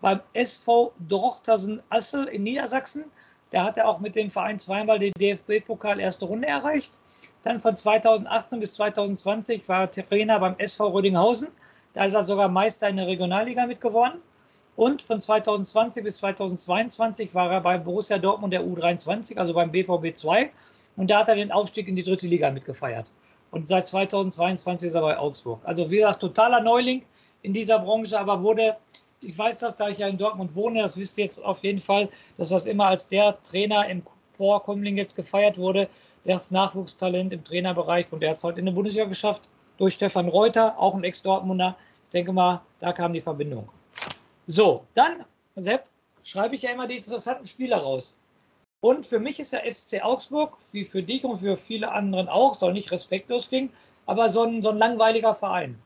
beim 0.00 0.20
SV 0.32 0.92
Dorchtersen 1.08 1.82
Assel 1.90 2.26
in 2.26 2.44
Niedersachsen. 2.44 3.04
Da 3.50 3.64
hat 3.64 3.78
er 3.78 3.88
auch 3.88 4.00
mit 4.00 4.16
dem 4.16 4.30
Verein 4.30 4.58
zweimal 4.58 4.98
den 4.98 5.12
DFB-Pokal 5.18 6.00
erste 6.00 6.24
Runde 6.24 6.48
erreicht. 6.48 7.00
Dann 7.42 7.60
von 7.60 7.76
2018 7.76 8.60
bis 8.60 8.74
2020 8.74 9.68
war 9.68 9.82
er 9.82 9.90
Trainer 9.90 10.40
beim 10.40 10.56
SV 10.58 10.88
Rödinghausen. 10.88 11.48
Da 11.92 12.04
ist 12.04 12.14
er 12.14 12.22
sogar 12.22 12.48
Meister 12.48 12.88
in 12.88 12.96
der 12.96 13.06
Regionalliga 13.06 13.66
mitgeworden. 13.66 14.20
Und 14.76 15.00
von 15.00 15.20
2020 15.20 16.04
bis 16.04 16.16
2022 16.16 17.34
war 17.34 17.50
er 17.50 17.60
bei 17.60 17.78
Borussia 17.78 18.18
Dortmund 18.18 18.52
der 18.52 18.62
U23, 18.62 19.38
also 19.38 19.54
beim 19.54 19.70
BVB 19.70 20.14
2. 20.14 20.50
Und 20.96 21.10
da 21.10 21.20
hat 21.20 21.28
er 21.28 21.34
den 21.34 21.52
Aufstieg 21.52 21.88
in 21.88 21.96
die 21.96 22.02
dritte 22.02 22.26
Liga 22.26 22.50
mitgefeiert. 22.50 23.12
Und 23.50 23.68
seit 23.68 23.86
2022 23.86 24.88
ist 24.88 24.94
er 24.94 25.02
bei 25.02 25.18
Augsburg. 25.18 25.60
Also 25.64 25.90
wie 25.90 25.96
gesagt, 25.96 26.20
totaler 26.20 26.60
Neuling 26.60 27.02
in 27.42 27.52
dieser 27.52 27.78
Branche, 27.78 28.18
aber 28.18 28.42
wurde 28.42 28.76
ich 29.20 29.36
weiß 29.36 29.60
das, 29.60 29.76
da 29.76 29.88
ich 29.88 29.98
ja 29.98 30.08
in 30.08 30.18
Dortmund 30.18 30.54
wohne, 30.54 30.82
das 30.82 30.96
wisst 30.96 31.18
ihr 31.18 31.24
jetzt 31.24 31.44
auf 31.44 31.62
jeden 31.64 31.80
Fall, 31.80 32.08
dass 32.36 32.50
das 32.50 32.66
immer 32.66 32.86
als 32.86 33.08
der 33.08 33.42
Trainer 33.42 33.88
im 33.88 34.02
Vorkommling 34.36 34.96
jetzt 34.96 35.16
gefeiert 35.16 35.58
wurde, 35.58 35.88
das 36.24 36.50
Nachwuchstalent 36.50 37.32
im 37.32 37.42
Trainerbereich 37.42 38.06
und 38.10 38.20
der 38.20 38.30
hat 38.30 38.36
es 38.36 38.44
heute 38.44 38.60
in 38.60 38.66
der 38.66 38.72
Bundesliga 38.72 39.06
geschafft 39.06 39.42
durch 39.78 39.94
Stefan 39.94 40.28
Reuter, 40.28 40.78
auch 40.78 40.94
ein 40.94 41.04
Ex-Dortmunder. 41.04 41.76
Ich 42.04 42.10
denke 42.10 42.32
mal, 42.32 42.62
da 42.78 42.92
kam 42.92 43.12
die 43.12 43.20
Verbindung. 43.20 43.68
So, 44.46 44.84
dann, 44.94 45.24
Sepp, 45.56 45.86
schreibe 46.22 46.54
ich 46.54 46.62
ja 46.62 46.70
immer 46.70 46.86
die 46.86 46.98
interessanten 46.98 47.46
Spieler 47.46 47.78
raus. 47.78 48.16
Und 48.80 49.06
für 49.06 49.18
mich 49.18 49.40
ist 49.40 49.52
der 49.52 49.64
FC 49.64 50.04
Augsburg, 50.04 50.56
wie 50.72 50.84
für 50.84 51.02
dich 51.02 51.24
und 51.24 51.38
für 51.38 51.56
viele 51.56 51.90
anderen 51.90 52.28
auch, 52.28 52.54
soll 52.54 52.72
nicht 52.72 52.92
respektlos 52.92 53.48
klingen, 53.48 53.70
aber 54.06 54.28
so 54.28 54.42
ein, 54.42 54.62
so 54.62 54.70
ein 54.70 54.78
langweiliger 54.78 55.34
Verein. 55.34 55.78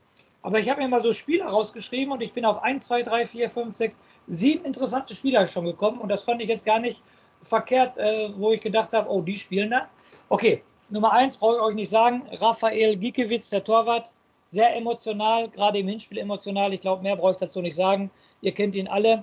Aber 0.42 0.58
ich 0.58 0.68
habe 0.68 0.82
mir 0.82 0.88
mal 0.88 1.02
so 1.02 1.12
Spieler 1.12 1.46
rausgeschrieben 1.46 2.12
und 2.12 2.22
ich 2.22 2.32
bin 2.32 2.44
auf 2.44 2.62
1, 2.62 2.84
2, 2.86 3.02
3, 3.02 3.26
4, 3.26 3.50
5, 3.50 3.76
6, 3.76 4.02
7 4.26 4.64
interessante 4.64 5.14
Spieler 5.14 5.46
schon 5.46 5.66
gekommen 5.66 6.00
und 6.00 6.08
das 6.08 6.22
fand 6.22 6.42
ich 6.42 6.48
jetzt 6.48 6.64
gar 6.64 6.78
nicht 6.78 7.02
verkehrt, 7.42 7.96
äh, 7.98 8.30
wo 8.36 8.52
ich 8.52 8.60
gedacht 8.60 8.92
habe, 8.92 9.08
oh, 9.10 9.22
die 9.22 9.36
spielen 9.36 9.70
da. 9.70 9.88
Okay, 10.28 10.62
Nummer 10.88 11.12
1 11.12 11.38
brauche 11.38 11.56
ich 11.56 11.62
euch 11.62 11.74
nicht 11.74 11.90
sagen, 11.90 12.22
Raphael 12.32 12.96
Giekewitz, 12.96 13.50
der 13.50 13.64
Torwart, 13.64 14.12
sehr 14.46 14.74
emotional, 14.76 15.48
gerade 15.48 15.78
im 15.78 15.86
Hinspiel 15.86 16.18
emotional. 16.18 16.72
Ich 16.72 16.80
glaube, 16.80 17.02
mehr 17.02 17.16
brauche 17.16 17.32
ich 17.32 17.38
dazu 17.38 17.62
nicht 17.62 17.76
sagen. 17.76 18.10
Ihr 18.40 18.52
kennt 18.52 18.74
ihn 18.74 18.88
alle. 18.88 19.22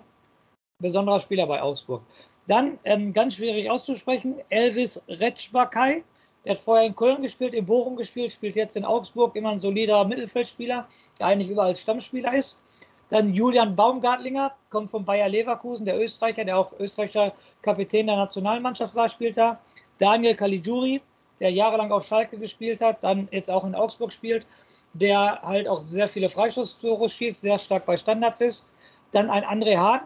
Besonderer 0.80 1.20
Spieler 1.20 1.48
bei 1.48 1.62
Augsburg. 1.62 2.02
Dann, 2.48 2.80
ähm, 2.86 3.14
ganz 3.14 3.36
schwierig 3.36 3.70
auszusprechen, 3.70 4.36
Elvis 4.50 5.04
Retschbakai. 5.10 6.04
Der 6.46 6.54
hat 6.54 6.60
vorher 6.60 6.86
in 6.86 6.96
Köln 6.96 7.22
gespielt, 7.22 7.54
in 7.54 7.66
Bochum 7.66 7.98
gespielt, 7.98 8.32
spielt 8.32 8.56
jetzt 8.56 8.78
in 8.78 8.86
Augsburg, 8.86 9.36
immer 9.36 9.52
ein 9.52 9.58
solider 9.58 10.06
Mittelfeldspieler, 10.06 10.88
der 11.20 11.28
eigentlich 11.28 11.50
überall 11.50 11.76
Stammspieler 11.76 12.34
ist. 12.34 12.58
Dann 13.10 13.34
Julian 13.34 13.76
Baumgartlinger, 13.76 14.54
kommt 14.70 14.90
von 14.90 15.04
Bayer 15.04 15.28
Leverkusen, 15.28 15.86
der 15.86 16.00
Österreicher, 16.00 16.46
der 16.46 16.58
auch 16.58 16.72
österreichischer 16.80 17.34
Kapitän 17.62 18.08
der 18.08 18.16
Nationalmannschaft 18.16 18.96
war, 18.96 19.10
spielt 19.10 19.38
da. 19.38 19.60
Daniel 19.98 20.36
Caligiuri, 20.36 21.02
der 21.40 21.52
jahrelang 21.52 21.92
auf 21.92 22.06
Schalke 22.06 22.38
gespielt 22.38 22.80
hat, 22.80 23.04
dann 23.04 23.28
jetzt 23.32 23.52
auch 23.52 23.66
in 23.66 23.76
Augsburg 23.76 24.12
spielt, 24.12 24.46
der 24.94 25.42
halt 25.42 25.68
auch 25.68 25.82
sehr 25.82 26.08
viele 26.08 26.30
Freistoßtore 26.30 27.10
schießt, 27.10 27.42
sehr 27.42 27.58
stark 27.58 27.86
bei 27.86 27.98
Standards 27.98 28.40
ist. 28.40 28.68
Dann 29.12 29.30
ein 29.30 29.44
André 29.44 29.78
Hahn, 29.78 30.02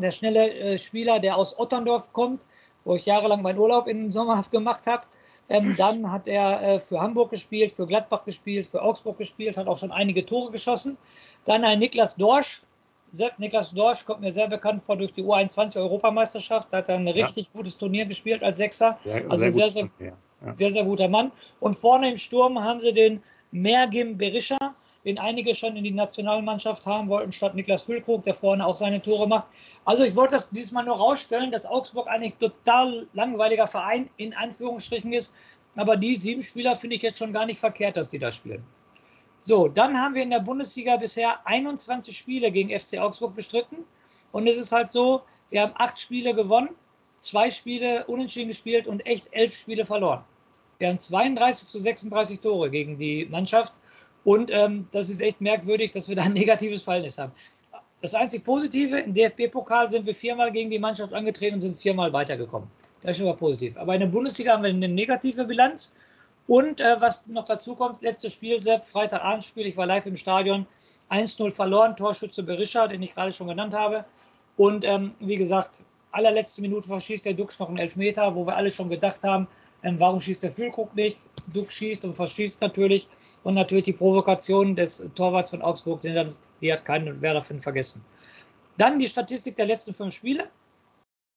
der 0.00 0.10
schnelle 0.10 0.52
äh, 0.52 0.78
Spieler, 0.78 1.20
der 1.20 1.36
aus 1.36 1.58
Otterndorf 1.58 2.12
kommt, 2.12 2.46
wo 2.84 2.96
ich 2.96 3.04
jahrelang 3.04 3.42
meinen 3.42 3.58
Urlaub 3.58 3.86
in 3.88 4.10
Sommerhaft 4.10 4.50
gemacht 4.50 4.86
habe. 4.86 5.02
Ähm, 5.48 5.74
dann 5.76 6.10
hat 6.10 6.28
er 6.28 6.62
äh, 6.62 6.78
für 6.78 7.00
Hamburg 7.00 7.30
gespielt, 7.30 7.72
für 7.72 7.86
Gladbach 7.86 8.24
gespielt, 8.24 8.66
für 8.66 8.80
Augsburg 8.80 9.18
gespielt, 9.18 9.56
hat 9.56 9.66
auch 9.66 9.76
schon 9.76 9.92
einige 9.92 10.24
Tore 10.24 10.50
geschossen. 10.50 10.96
Dann 11.44 11.64
ein 11.64 11.78
Niklas 11.78 12.16
Dorsch. 12.16 12.62
Sepp, 13.10 13.38
Niklas 13.38 13.72
Dorsch 13.72 14.06
kommt 14.06 14.22
mir 14.22 14.30
sehr 14.30 14.48
bekannt 14.48 14.82
vor 14.82 14.96
durch 14.96 15.12
die 15.12 15.22
U21-Europameisterschaft. 15.22 16.72
Da 16.72 16.78
hat 16.78 16.88
ein 16.88 17.06
richtig 17.08 17.46
ja. 17.46 17.50
gutes 17.52 17.76
Turnier 17.76 18.06
gespielt 18.06 18.42
als 18.42 18.56
Sechser. 18.56 18.98
Sehr, 19.04 19.30
also 19.30 19.50
sehr, 19.50 19.68
sehr, 19.68 19.90
sehr, 19.98 20.16
sehr, 20.54 20.70
sehr 20.70 20.84
guter 20.84 21.08
Mann. 21.08 21.30
Und 21.60 21.76
vorne 21.76 22.10
im 22.10 22.16
Sturm 22.16 22.58
haben 22.58 22.80
sie 22.80 22.94
den 22.94 23.22
Mergim 23.50 24.16
Berisha 24.16 24.74
den 25.04 25.18
einige 25.18 25.54
schon 25.54 25.76
in 25.76 25.84
die 25.84 25.90
Nationalmannschaft 25.90 26.86
haben 26.86 27.08
wollten, 27.08 27.32
statt 27.32 27.54
Niklas 27.54 27.82
Füllkrug, 27.82 28.22
der 28.22 28.34
vorne 28.34 28.64
auch 28.64 28.76
seine 28.76 29.02
Tore 29.02 29.26
macht. 29.26 29.46
Also 29.84 30.04
ich 30.04 30.14
wollte 30.14 30.34
das 30.34 30.50
diesmal 30.50 30.84
nur 30.84 30.96
rausstellen, 30.96 31.50
dass 31.50 31.66
Augsburg 31.66 32.06
eigentlich 32.08 32.36
total 32.36 33.06
langweiliger 33.12 33.66
Verein 33.66 34.08
in 34.16 34.32
Anführungsstrichen 34.32 35.12
ist. 35.12 35.34
Aber 35.74 35.96
die 35.96 36.14
sieben 36.14 36.42
Spieler 36.42 36.76
finde 36.76 36.96
ich 36.96 37.02
jetzt 37.02 37.18
schon 37.18 37.32
gar 37.32 37.46
nicht 37.46 37.58
verkehrt, 37.58 37.96
dass 37.96 38.10
die 38.10 38.18
da 38.18 38.30
spielen. 38.30 38.64
So, 39.40 39.66
dann 39.66 39.96
haben 39.96 40.14
wir 40.14 40.22
in 40.22 40.30
der 40.30 40.38
Bundesliga 40.38 40.96
bisher 40.96 41.44
21 41.46 42.16
Spiele 42.16 42.52
gegen 42.52 42.78
FC 42.78 42.98
Augsburg 42.98 43.34
bestritten. 43.34 43.78
Und 44.30 44.46
es 44.46 44.56
ist 44.56 44.70
halt 44.70 44.90
so, 44.90 45.22
wir 45.50 45.62
haben 45.62 45.72
acht 45.76 45.98
Spiele 45.98 46.32
gewonnen, 46.32 46.70
zwei 47.18 47.50
Spiele 47.50 48.04
unentschieden 48.06 48.48
gespielt 48.48 48.86
und 48.86 49.04
echt 49.04 49.28
elf 49.32 49.56
Spiele 49.56 49.84
verloren. 49.84 50.22
Wir 50.78 50.88
haben 50.88 50.98
32 50.98 51.68
zu 51.68 51.78
36 51.78 52.40
Tore 52.40 52.70
gegen 52.70 52.96
die 52.96 53.26
Mannschaft. 53.26 53.72
Und 54.24 54.50
ähm, 54.50 54.86
das 54.92 55.10
ist 55.10 55.20
echt 55.20 55.40
merkwürdig, 55.40 55.90
dass 55.90 56.08
wir 56.08 56.16
da 56.16 56.22
ein 56.22 56.32
negatives 56.32 56.82
Verhältnis 56.82 57.18
haben. 57.18 57.32
Das 58.00 58.14
einzig 58.14 58.44
Positive, 58.44 58.98
im 58.98 59.14
DFB-Pokal 59.14 59.88
sind 59.88 60.06
wir 60.06 60.14
viermal 60.14 60.50
gegen 60.50 60.70
die 60.70 60.78
Mannschaft 60.78 61.12
angetreten 61.12 61.54
und 61.54 61.60
sind 61.60 61.78
viermal 61.78 62.12
weitergekommen. 62.12 62.68
Das 63.00 63.12
ist 63.12 63.18
schon 63.18 63.26
mal 63.26 63.36
positiv. 63.36 63.76
Aber 63.76 63.94
in 63.94 64.00
der 64.00 64.08
Bundesliga 64.08 64.52
haben 64.52 64.62
wir 64.62 64.70
eine 64.70 64.88
negative 64.88 65.44
Bilanz. 65.44 65.92
Und 66.48 66.80
äh, 66.80 67.00
was 67.00 67.26
noch 67.28 67.44
dazu 67.44 67.76
kommt, 67.76 68.02
letztes 68.02 68.32
Spiel, 68.32 68.60
Sepp, 68.60 68.84
Freitagabendspiel, 68.84 69.66
ich 69.66 69.76
war 69.76 69.86
live 69.86 70.06
im 70.06 70.16
Stadion, 70.16 70.66
1-0 71.10 71.52
verloren, 71.52 71.96
Torschütze 71.96 72.42
Berischer, 72.42 72.88
den 72.88 73.02
ich 73.02 73.14
gerade 73.14 73.30
schon 73.30 73.46
genannt 73.46 73.74
habe. 73.74 74.04
Und 74.56 74.84
ähm, 74.84 75.14
wie 75.20 75.36
gesagt, 75.36 75.84
allerletzte 76.10 76.60
Minute 76.60 76.88
verschießt 76.88 77.24
der 77.26 77.34
Duxch 77.34 77.60
noch 77.60 77.68
einen 77.68 77.78
Elfmeter, 77.78 78.34
wo 78.34 78.46
wir 78.46 78.56
alle 78.56 78.70
schon 78.70 78.90
gedacht 78.90 79.22
haben, 79.22 79.46
ähm, 79.84 79.98
warum 79.98 80.20
schießt 80.20 80.42
der 80.42 80.50
Füllkrug 80.52 80.94
nicht? 80.94 81.16
Duck 81.52 81.70
schießt 81.70 82.04
und 82.04 82.14
verschießt 82.14 82.60
natürlich. 82.60 83.08
Und 83.44 83.54
natürlich 83.54 83.84
die 83.84 83.92
Provokation 83.92 84.76
des 84.76 85.08
Torwarts 85.14 85.50
von 85.50 85.62
Augsburg, 85.62 86.00
die, 86.00 86.12
dann, 86.12 86.34
die 86.60 86.72
hat 86.72 86.84
keinen 86.84 87.20
Werder-Fan 87.20 87.60
vergessen. 87.60 88.04
Dann 88.78 88.98
die 88.98 89.06
Statistik 89.06 89.56
der 89.56 89.66
letzten 89.66 89.94
fünf 89.94 90.14
Spiele. 90.14 90.48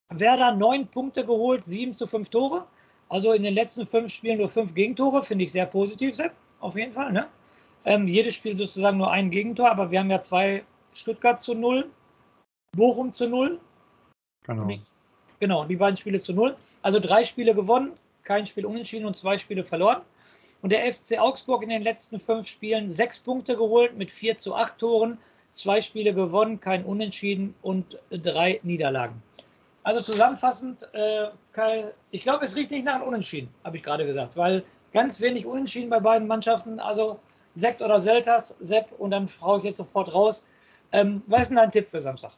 Werder 0.10 0.54
neun 0.56 0.88
Punkte 0.88 1.26
geholt, 1.26 1.66
sieben 1.66 1.96
zu 1.96 2.08
fünf 2.08 2.30
Tore. 2.30 2.66
Also 3.10 3.34
in 3.34 3.44
den 3.44 3.54
letzten 3.54 3.86
fünf 3.86 4.12
Spielen 4.12 4.40
nur 4.40 4.50
fünf 4.50 4.74
Gegentore, 4.74 5.24
finde 5.24 5.46
ich 5.46 5.52
sehr 5.52 5.66
positiv, 5.66 6.16
Sepp, 6.16 6.34
auf 6.60 6.76
jeden 6.76 6.94
Fall. 6.94 7.12
Ne? 7.12 7.28
Ähm, 7.86 8.08
jedes 8.08 8.36
Spiel 8.36 8.56
sozusagen 8.56 8.98
nur 8.98 9.12
ein 9.12 9.30
Gegentor, 9.30 9.70
aber 9.70 9.92
wir 9.92 10.00
haben 10.00 10.10
ja 10.10 10.22
zwei 10.22 10.64
Stuttgart 10.94 11.40
zu 11.40 11.54
null, 11.54 11.90
Bochum 12.76 13.12
zu 13.12 13.28
null. 13.28 13.60
Genau. 14.44 14.68
Genau, 15.40 15.66
die 15.66 15.76
beiden 15.76 15.98
Spiele 15.98 16.22
zu 16.22 16.34
null. 16.34 16.56
Also 16.82 17.00
drei 17.00 17.24
Spiele 17.24 17.54
gewonnen, 17.54 17.92
kein 18.26 18.46
Spiel 18.46 18.66
unentschieden 18.66 19.06
und 19.06 19.16
zwei 19.16 19.38
Spiele 19.38 19.64
verloren. 19.64 20.02
Und 20.62 20.72
der 20.72 20.92
FC 20.92 21.20
Augsburg 21.20 21.64
in 21.64 21.70
den 21.70 21.84
letzten 21.84 22.20
fünf 22.20 22.48
Spielen 22.48 22.90
sechs 22.90 23.20
Punkte 23.20 23.56
geholt 23.56 23.96
mit 23.98 24.12
vier 24.12 24.38
zu 24.38 24.56
acht 24.56 24.80
Toren, 24.80 25.18
zwei 25.54 25.80
Spiele 25.80 26.14
gewonnen, 26.14 26.60
kein 26.60 26.84
Unentschieden 26.84 27.56
und 27.62 28.00
drei 28.10 28.60
Niederlagen. 28.64 29.22
Also 29.84 30.02
zusammenfassend, 30.02 30.90
äh, 30.94 31.28
ich 32.12 32.24
glaube, 32.24 32.44
es 32.44 32.56
riecht 32.56 32.72
nicht 32.72 32.86
nach 32.86 32.96
einem 32.96 33.04
Unentschieden, 33.04 33.50
habe 33.64 33.78
ich 33.78 33.84
gerade 33.84 34.06
gesagt, 34.06 34.36
weil 34.36 34.64
ganz 34.92 35.22
wenig 35.22 35.46
Unentschieden 35.46 35.90
bei 35.90 36.00
beiden 36.00 36.28
Mannschaften. 36.28 36.80
Also 36.80 37.20
Sekt 37.54 37.82
oder 37.82 38.00
Selters, 38.00 38.58
Sepp 38.60 38.92
und 38.98 39.12
dann 39.12 39.28
frage 39.28 39.60
ich 39.60 39.64
jetzt 39.66 39.78
sofort 39.78 40.14
raus. 40.14 40.48
Ähm, 40.92 41.22
was 41.28 41.42
ist 41.42 41.50
denn 41.50 41.58
dein 41.58 41.72
Tipp 41.72 41.90
für 41.90 42.00
Samstag? 42.00 42.32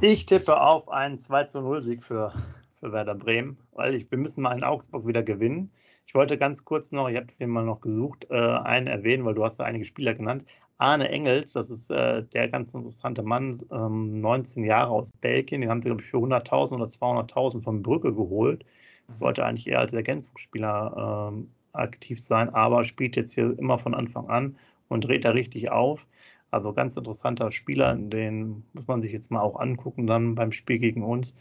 Ich 0.00 0.26
tippe 0.26 0.60
auf 0.60 0.88
einen 0.88 1.18
2 1.18 1.44
zu 1.44 1.60
0 1.60 1.82
Sieg 1.82 2.04
für 2.04 2.32
für 2.80 2.92
Werder 2.92 3.14
Bremen, 3.14 3.58
weil 3.72 3.94
ich, 3.94 4.10
wir 4.10 4.18
müssen 4.18 4.42
mal 4.42 4.56
in 4.56 4.64
Augsburg 4.64 5.06
wieder 5.06 5.22
gewinnen. 5.22 5.70
Ich 6.06 6.14
wollte 6.14 6.38
ganz 6.38 6.64
kurz 6.64 6.92
noch, 6.92 7.08
ich 7.08 7.16
habe 7.16 7.26
den 7.40 7.50
mal 7.50 7.64
noch 7.64 7.80
gesucht, 7.80 8.26
äh, 8.30 8.34
einen 8.34 8.86
erwähnen, 8.86 9.24
weil 9.24 9.34
du 9.34 9.44
hast 9.44 9.58
da 9.58 9.64
einige 9.64 9.84
Spieler 9.84 10.14
genannt. 10.14 10.44
Arne 10.78 11.08
Engels, 11.08 11.54
das 11.54 11.70
ist 11.70 11.90
äh, 11.90 12.22
der 12.22 12.48
ganz 12.48 12.74
interessante 12.74 13.22
Mann, 13.22 13.56
ähm, 13.72 14.20
19 14.20 14.64
Jahre 14.64 14.90
aus 14.90 15.10
Belgien, 15.10 15.62
den 15.62 15.70
haben 15.70 15.80
sie, 15.80 15.88
glaube 15.88 16.02
ich, 16.02 16.08
für 16.08 16.18
100.000 16.18 16.74
oder 16.74 16.84
200.000 16.84 17.62
von 17.62 17.82
Brücke 17.82 18.14
geholt. 18.14 18.64
Das 19.08 19.20
wollte 19.20 19.44
eigentlich 19.44 19.68
eher 19.68 19.80
als 19.80 19.94
Ergänzungsspieler 19.94 21.30
ähm, 21.32 21.50
aktiv 21.72 22.20
sein, 22.20 22.54
aber 22.54 22.84
spielt 22.84 23.16
jetzt 23.16 23.34
hier 23.34 23.58
immer 23.58 23.78
von 23.78 23.94
Anfang 23.94 24.28
an 24.28 24.56
und 24.88 25.04
dreht 25.04 25.24
da 25.24 25.30
richtig 25.30 25.70
auf. 25.70 26.06
Also 26.50 26.72
ganz 26.72 26.96
interessanter 26.96 27.52
Spieler, 27.52 27.94
den 27.96 28.64
muss 28.72 28.86
man 28.86 29.02
sich 29.02 29.12
jetzt 29.12 29.30
mal 29.30 29.40
auch 29.40 29.58
angucken 29.58 30.06
dann 30.06 30.34
beim 30.34 30.52
Spiel 30.52 30.78
gegen 30.78 31.02
uns. 31.02 31.34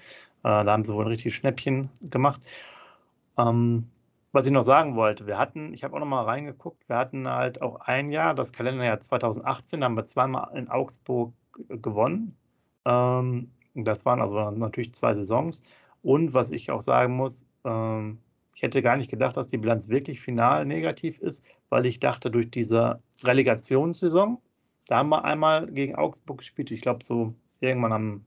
Äh, 0.45 0.63
da 0.63 0.73
haben 0.73 0.84
sie 0.84 0.93
wohl 0.93 1.05
ein 1.05 1.08
richtiges 1.08 1.34
Schnäppchen 1.34 1.89
gemacht. 2.01 2.39
Ähm, 3.36 3.89
was 4.31 4.45
ich 4.45 4.51
noch 4.51 4.63
sagen 4.63 4.95
wollte, 4.95 5.25
wir 5.25 5.39
hatten, 5.39 5.73
ich 5.73 5.84
habe 5.84 5.95
auch 5.95 5.99
noch 5.99 6.05
mal 6.05 6.23
reingeguckt, 6.23 6.88
wir 6.88 6.97
hatten 6.97 7.27
halt 7.27 7.63
auch 7.63 7.77
ein 7.81 8.12
Jahr, 8.12 8.36
das 8.36 8.53
Kalenderjahr 8.53 8.99
2018, 8.99 9.81
da 9.81 9.86
haben 9.86 9.95
wir 9.95 10.05
zweimal 10.05 10.55
in 10.55 10.69
Augsburg 10.69 11.34
gewonnen. 11.69 12.38
Ähm, 12.86 13.49
das 13.73 14.05
waren 14.05 14.21
also 14.21 14.51
natürlich 14.51 14.93
zwei 14.93 15.15
Saisons. 15.15 15.63
Und 16.03 16.36
was 16.36 16.51
ich 16.51 16.69
auch 16.69 16.81
sagen 16.81 17.15
muss, 17.15 17.45
ähm, 17.63 18.19
ich 18.53 18.62
hätte 18.62 18.84
gar 18.84 18.97
nicht 18.97 19.10
gedacht, 19.10 19.38
dass 19.38 19.47
die 19.47 19.58
Bilanz 19.58 19.89
wirklich 19.89 20.21
final 20.21 20.65
negativ 20.65 21.19
ist, 21.19 21.43
weil 21.69 21.88
ich 21.88 21.99
dachte, 21.99 22.29
durch 22.29 22.51
diese 22.51 23.01
Relegationssaison, 23.23 24.38
da 24.88 24.97
haben 24.97 25.10
wir 25.10 25.25
einmal 25.25 25.65
gegen 25.71 25.95
Augsburg 25.95 26.38
gespielt, 26.38 26.69
ich 26.69 26.81
glaube 26.81 27.03
so 27.03 27.34
irgendwann 27.62 27.93
am 27.93 28.25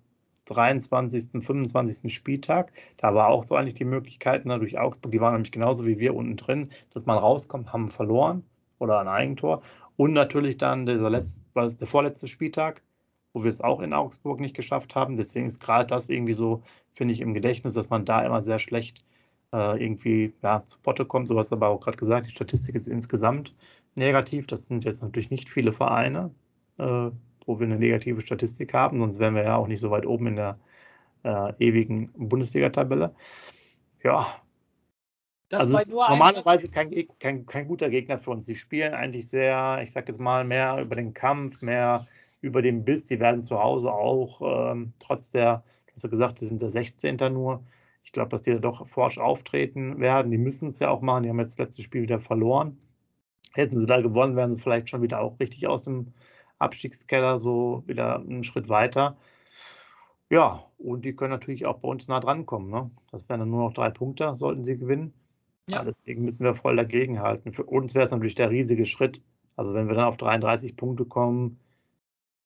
23., 0.49 1.43
25. 1.45 2.13
Spieltag. 2.13 2.73
Da 2.97 3.15
war 3.15 3.29
auch 3.29 3.45
so 3.45 3.55
eigentlich 3.55 3.75
die 3.75 3.85
Möglichkeit 3.85 4.47
ne, 4.47 4.59
durch 4.59 4.79
Augsburg, 4.79 5.13
die 5.13 5.21
waren 5.21 5.35
nämlich 5.35 5.53
genauso 5.53 5.87
wie 5.87 5.99
wir 5.99 6.15
unten 6.15 6.37
drin, 6.37 6.71
dass 6.95 7.07
man 7.07 7.19
rauskommt, 7.19 7.73
haben 7.73 7.91
verloren 7.91 8.45
oder 8.79 8.99
ein 9.01 9.09
Eigentor. 9.09 9.63
Und 9.97 10.13
natürlich 10.13 10.59
dann 10.59 10.87
dieser 10.87 11.11
letzte, 11.11 11.43
was 11.55 11.77
der 11.77 11.89
vorletzte 11.89 12.29
Spieltag, 12.29 12.83
wo 13.33 13.43
wir 13.45 13.51
es 13.51 13.61
auch 13.61 13.81
in 13.81 13.93
Augsburg 13.93 14.41
nicht 14.41 14.57
geschafft 14.57 14.95
haben. 14.95 15.17
Deswegen 15.17 15.47
ist 15.47 15.61
gerade 15.61 15.87
das 15.87 16.09
irgendwie 16.09 16.35
so, 16.35 16.63
finde 16.93 17.15
ich, 17.15 17.21
im 17.21 17.35
Gedächtnis, 17.35 17.75
dass 17.75 17.91
man 17.91 18.05
da 18.05 18.25
immer 18.25 18.43
sehr 18.43 18.59
schlecht 18.59 19.05
äh, 19.53 19.83
irgendwie 19.83 20.33
ja, 20.43 20.65
zu 20.65 20.79
Potte 20.81 21.05
kommt. 21.05 21.29
So 21.29 21.39
hast 21.39 21.51
du 21.51 21.57
aber 21.57 21.69
auch 21.69 21.81
gerade 21.81 21.97
gesagt, 21.97 22.27
die 22.27 22.31
Statistik 22.31 22.75
ist 22.75 22.89
insgesamt 22.89 23.55
negativ. 23.95 24.47
Das 24.47 24.67
sind 24.67 24.85
jetzt 24.85 25.03
natürlich 25.03 25.31
nicht 25.31 25.51
viele 25.51 25.73
Vereine. 25.73 26.31
Äh, 26.79 27.11
wo 27.49 27.59
wir 27.59 27.67
eine 27.67 27.79
negative 27.79 28.21
Statistik 28.21 28.75
haben, 28.75 29.01
sonst 29.01 29.19
wären 29.19 29.35
wir 29.35 29.43
ja 29.43 29.57
auch 29.57 29.67
nicht 29.67 29.81
so 29.81 29.91
weit 29.91 30.07
oben 30.07 30.29
in 30.29 30.37
der 30.37 30.59
äh, 31.25 31.53
ewigen 31.59 32.13
Bundesliga-Tabelle. 32.13 33.15
Ja. 34.05 34.37
Das 35.49 35.63
also 35.63 35.79
ist 35.79 35.91
normalerweise 35.91 36.71
kein, 36.71 36.91
kein, 37.19 37.47
kein 37.47 37.67
guter 37.67 37.89
Gegner 37.89 38.19
für 38.19 38.33
uns. 38.33 38.45
Sie 38.45 38.55
spielen 38.55 38.93
eigentlich 38.93 39.29
sehr, 39.29 39.81
ich 39.83 39.91
sag 39.93 40.07
jetzt 40.09 40.21
mal, 40.21 40.45
mehr 40.45 40.79
über 40.79 40.95
den 40.95 41.15
Kampf, 41.15 41.63
mehr 41.63 42.07
über 42.43 42.61
den 42.61 42.85
Biss. 42.85 43.07
Die 43.07 43.19
werden 43.19 43.43
zu 43.43 43.59
Hause 43.59 43.91
auch, 43.91 44.73
ähm, 44.73 44.93
trotz 45.01 45.31
der, 45.31 45.65
du 45.87 45.95
hast 45.95 46.05
ja 46.05 46.11
gesagt, 46.11 46.43
die 46.43 46.45
sind 46.45 46.61
der 46.61 46.69
16. 46.69 47.17
nur. 47.33 47.65
Ich 48.05 48.13
glaube, 48.13 48.29
dass 48.29 48.43
die 48.43 48.53
da 48.53 48.59
doch 48.59 48.87
forsch 48.87 49.17
auftreten 49.17 50.01
werden. 50.01 50.31
Die 50.31 50.39
müssen 50.39 50.69
es 50.69 50.81
ja 50.81 50.91
auch 50.91 51.01
machen. 51.01 51.23
Die 51.23 51.31
haben 51.31 51.41
jetzt 51.41 51.59
das 51.59 51.67
letzte 51.67 51.83
Spiel 51.83 52.03
wieder 52.03 52.21
verloren. 52.21 52.79
Hätten 53.55 53.75
sie 53.75 53.87
da 53.87 54.03
gewonnen, 54.03 54.37
wären 54.37 54.53
sie 54.53 54.61
vielleicht 54.61 54.91
schon 54.91 55.01
wieder 55.01 55.21
auch 55.21 55.41
richtig 55.41 55.67
aus 55.67 55.85
dem 55.85 56.13
Abstiegskeller 56.59 57.39
so 57.39 57.83
wieder 57.87 58.17
einen 58.17 58.45
Schritt 58.45 58.69
weiter. 58.69 59.17
Ja, 60.31 60.65
und 60.79 61.05
die 61.05 61.15
können 61.15 61.31
natürlich 61.31 61.67
auch 61.67 61.79
bei 61.79 61.89
uns 61.89 62.09
nah 62.09 62.21
dran 62.21 62.47
kommen. 62.47 62.71
Ne? 62.71 62.91
Das 63.11 63.29
wären 63.29 63.41
dann 63.41 63.51
nur 63.51 63.65
noch 63.65 63.73
drei 63.73 63.91
Punkte, 63.91 64.35
sollten 64.35 64.65
sie 64.65 64.77
gewinnen. 64.77 65.15
Ja. 65.71 65.85
deswegen 65.85 66.25
müssen 66.25 66.45
wir 66.45 66.55
voll 66.55 66.77
dagegen 66.77 67.21
halten. 67.21 67.53
Für 67.53 67.65
uns 67.65 67.95
wäre 67.95 68.07
es 68.07 68.11
natürlich 68.11 68.35
der 68.35 68.51
riesige 68.51 68.87
Schritt. 68.87 69.21
Also 69.57 69.75
wenn 69.75 69.89
wir 69.89 69.95
dann 69.95 70.05
auf 70.07 70.17
33 70.17 70.77
Punkte 70.77 71.05
kommen, 71.05 71.59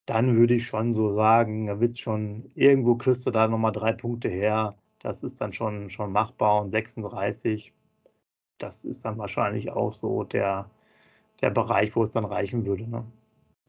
dann 0.07 0.37
würde 0.37 0.55
ich 0.55 0.67
schon 0.67 0.93
so 0.93 1.11
sagen, 1.11 1.67
da 1.67 1.81
wird 1.81 1.99
schon, 1.99 2.51
irgendwo 2.55 2.97
kriegst 2.97 3.27
du 3.27 3.31
da 3.31 3.47
nochmal 3.49 3.73
drei 3.73 3.93
Punkte 3.93 4.29
her. 4.29 4.77
Das 4.99 5.23
ist 5.23 5.41
dann 5.41 5.53
schon, 5.53 5.91
schon 5.91 6.13
machbar. 6.13 6.63
Und 6.63 6.71
36, 6.71 7.73
das 8.59 8.85
ist 8.85 9.05
dann 9.05 9.19
wahrscheinlich 9.19 9.71
auch 9.71 9.93
so 9.93 10.25
der, 10.25 10.71
der 11.41 11.51
Bereich, 11.51 11.95
wo 11.97 12.03
es 12.03 12.11
dann 12.11 12.25
reichen 12.25 12.67
würde. 12.67 12.89
Ne? 12.89 13.05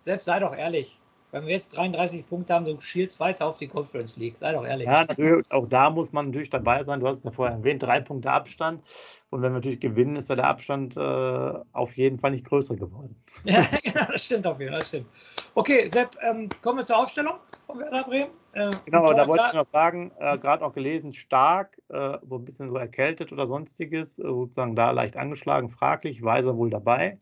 Selbst 0.04 0.26
sei 0.26 0.38
doch 0.42 0.54
ehrlich, 0.54 1.00
wenn 1.32 1.46
wir 1.46 1.54
jetzt 1.54 1.78
33 1.78 2.28
Punkte 2.28 2.54
haben, 2.54 2.66
so 2.66 2.78
schielst 2.82 3.22
weiter 3.22 3.48
auf 3.48 3.58
die 3.58 3.70
Conference 3.70 4.18
League. 4.18 4.36
Sei 4.38 4.52
doch 4.52 4.66
ehrlich. 4.66 4.86
Ja, 4.86 5.06
natürlich, 5.06 5.50
auch 5.50 5.66
da 5.66 5.90
muss 5.90 6.12
man 6.12 6.26
natürlich 6.26 6.50
dabei 6.50 6.84
sein. 6.84 7.00
Du 7.00 7.08
hast 7.08 7.20
es 7.20 7.24
ja 7.24 7.32
vorher 7.32 7.56
erwähnt, 7.56 7.82
drei 7.82 8.02
Punkte 8.02 8.30
Abstand. 8.30 8.84
Und 9.30 9.42
wenn 9.42 9.54
wir 9.54 9.60
natürlich 9.60 9.80
gewinnen, 9.80 10.18
ist 10.18 10.28
ja 10.28 10.36
der 10.36 10.48
Abstand 10.48 10.98
äh, 10.98 11.54
auf 11.72 11.96
jeden 11.96 12.20
Fall 12.20 12.32
nicht 12.32 12.46
größer 12.46 12.76
geworden. 12.76 13.16
Ja, 13.46 13.64
genau, 13.82 14.06
das 14.12 14.26
stimmt 14.26 14.46
auf 14.46 14.60
jeden 14.60 14.72
Fall. 14.74 14.80
Das 14.80 14.90
stimmt. 14.90 15.08
Okay, 15.56 15.88
Sepp, 15.88 16.18
ähm, 16.22 16.50
kommen 16.62 16.80
wir 16.80 16.86
zur 16.86 16.98
Aufstellung 16.98 17.36
von 17.66 17.80
Werder 17.80 18.04
Bremen. 18.04 18.32
Äh, 18.52 18.72
genau, 18.84 19.14
da 19.14 19.26
wollte 19.26 19.46
ich 19.48 19.54
noch 19.54 19.66
sagen, 19.66 20.12
äh, 20.20 20.38
gerade 20.38 20.66
auch 20.66 20.74
gelesen, 20.74 21.14
stark, 21.14 21.82
äh, 21.88 22.18
so 22.28 22.36
ein 22.36 22.44
bisschen 22.44 22.68
so 22.68 22.76
erkältet 22.76 23.32
oder 23.32 23.48
sonstiges, 23.48 24.20
äh, 24.20 24.24
sozusagen 24.24 24.76
da 24.76 24.92
leicht 24.92 25.16
angeschlagen, 25.16 25.70
fraglich, 25.70 26.22
Weiser 26.22 26.58
wohl 26.58 26.70
dabei. 26.70 27.18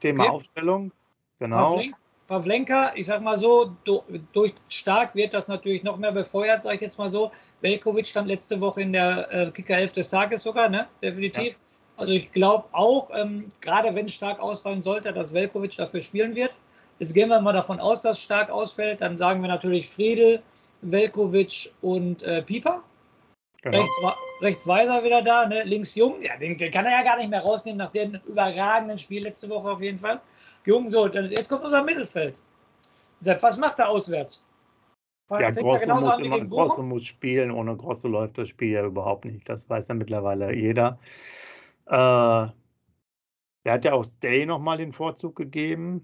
Thema 0.00 0.24
okay. 0.24 0.32
Aufstellung, 0.32 0.92
genau. 1.38 1.80
Pavlenka, 2.28 2.92
ich 2.94 3.06
sag 3.06 3.22
mal 3.22 3.38
so, 3.38 3.74
durch 4.34 4.52
stark 4.68 5.14
wird 5.14 5.32
das 5.32 5.48
natürlich 5.48 5.82
noch 5.82 5.96
mehr 5.96 6.12
befeuert, 6.12 6.62
sage 6.62 6.76
ich 6.76 6.82
jetzt 6.82 6.98
mal 6.98 7.08
so. 7.08 7.30
Velkovic 7.62 8.06
stand 8.06 8.28
letzte 8.28 8.60
Woche 8.60 8.82
in 8.82 8.92
der 8.92 9.32
äh, 9.32 9.50
Kicker 9.50 9.78
11 9.78 9.92
des 9.92 10.08
Tages 10.10 10.42
sogar, 10.42 10.68
ne? 10.68 10.86
Definitiv. 11.02 11.52
Ja. 11.54 11.58
Also 11.96 12.12
ich 12.12 12.30
glaube 12.32 12.68
auch, 12.72 13.10
ähm, 13.14 13.50
gerade 13.62 13.94
wenn 13.94 14.08
stark 14.10 14.40
ausfallen 14.40 14.82
sollte, 14.82 15.12
dass 15.12 15.32
Velkovic 15.32 15.76
dafür 15.76 16.02
spielen 16.02 16.34
wird. 16.34 16.54
Jetzt 16.98 17.14
gehen 17.14 17.28
wir 17.28 17.40
mal 17.40 17.52
davon 17.52 17.80
aus, 17.80 18.02
dass 18.02 18.20
stark 18.20 18.50
ausfällt. 18.50 19.00
Dann 19.00 19.16
sagen 19.16 19.40
wir 19.40 19.48
natürlich 19.48 19.88
Friedel, 19.88 20.42
Velkovic 20.82 21.72
und 21.80 22.22
äh, 22.22 22.42
Pieper. 22.42 22.82
Genau. 23.62 23.78
Rechts, 23.78 24.00
rechts 24.40 24.66
Weiser 24.68 25.02
wieder 25.02 25.22
da, 25.22 25.46
ne? 25.46 25.64
links 25.64 25.94
Jung. 25.96 26.22
Ja, 26.22 26.36
den, 26.36 26.56
den, 26.56 26.70
kann 26.70 26.86
er 26.86 26.92
ja 26.92 27.02
gar 27.02 27.16
nicht 27.16 27.30
mehr 27.30 27.42
rausnehmen 27.42 27.78
nach 27.78 27.90
dem 27.90 28.20
überragenden 28.26 28.98
Spiel 28.98 29.24
letzte 29.24 29.48
Woche 29.48 29.70
auf 29.70 29.80
jeden 29.80 29.98
Fall. 29.98 30.20
Jung, 30.68 30.90
so, 30.90 31.08
jetzt 31.08 31.48
kommt 31.48 31.64
unser 31.64 31.82
Mittelfeld. 31.82 32.42
Sepp, 33.20 33.42
was 33.42 33.56
macht 33.56 33.78
er 33.78 33.88
auswärts? 33.88 34.46
Ja, 35.30 35.50
Grosso 35.50 35.94
muss, 35.94 36.18
immer, 36.18 36.44
Grosso 36.44 36.82
muss 36.82 37.04
spielen. 37.04 37.50
Ohne 37.50 37.74
Grosso 37.74 38.06
läuft 38.06 38.36
das 38.36 38.48
Spiel 38.48 38.72
ja 38.72 38.84
überhaupt 38.84 39.24
nicht. 39.24 39.48
Das 39.48 39.70
weiß 39.70 39.88
ja 39.88 39.94
mittlerweile 39.94 40.54
jeder. 40.54 40.98
Äh, 41.86 41.94
er 41.94 42.52
hat 43.64 43.86
ja 43.86 43.94
auch 43.94 44.04
Stay 44.04 44.44
nochmal 44.44 44.76
den 44.76 44.92
Vorzug 44.92 45.36
gegeben. 45.36 46.02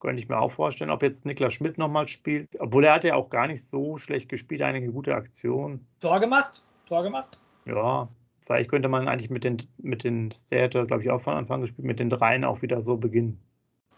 Könnte 0.00 0.20
ich 0.20 0.28
mir 0.28 0.40
auch 0.40 0.50
vorstellen, 0.50 0.90
ob 0.90 1.04
jetzt 1.04 1.24
Niklas 1.24 1.54
Schmidt 1.54 1.78
nochmal 1.78 2.08
spielt. 2.08 2.48
Obwohl 2.58 2.84
er 2.84 2.94
hat 2.94 3.04
ja 3.04 3.14
auch 3.14 3.30
gar 3.30 3.46
nicht 3.46 3.64
so 3.64 3.96
schlecht 3.96 4.28
gespielt, 4.28 4.60
einige 4.62 4.90
gute 4.90 5.14
Aktionen. 5.14 5.86
Tor 6.00 6.18
gemacht? 6.18 6.64
Tor 6.86 7.04
gemacht? 7.04 7.38
Ja, 7.64 8.08
Vielleicht 8.46 8.70
könnte 8.70 8.88
man 8.88 9.08
eigentlich 9.08 9.28
mit 9.28 9.42
den, 9.42 9.56
mit 9.78 10.04
den 10.04 10.30
Städte, 10.30 10.86
glaube 10.86 11.02
ich, 11.02 11.10
auch 11.10 11.20
von 11.20 11.34
Anfang 11.34 11.62
gespielt, 11.62 11.84
mit 11.84 11.98
den 11.98 12.10
dreien 12.10 12.44
auch 12.44 12.62
wieder 12.62 12.80
so 12.80 12.96
beginnen. 12.96 13.40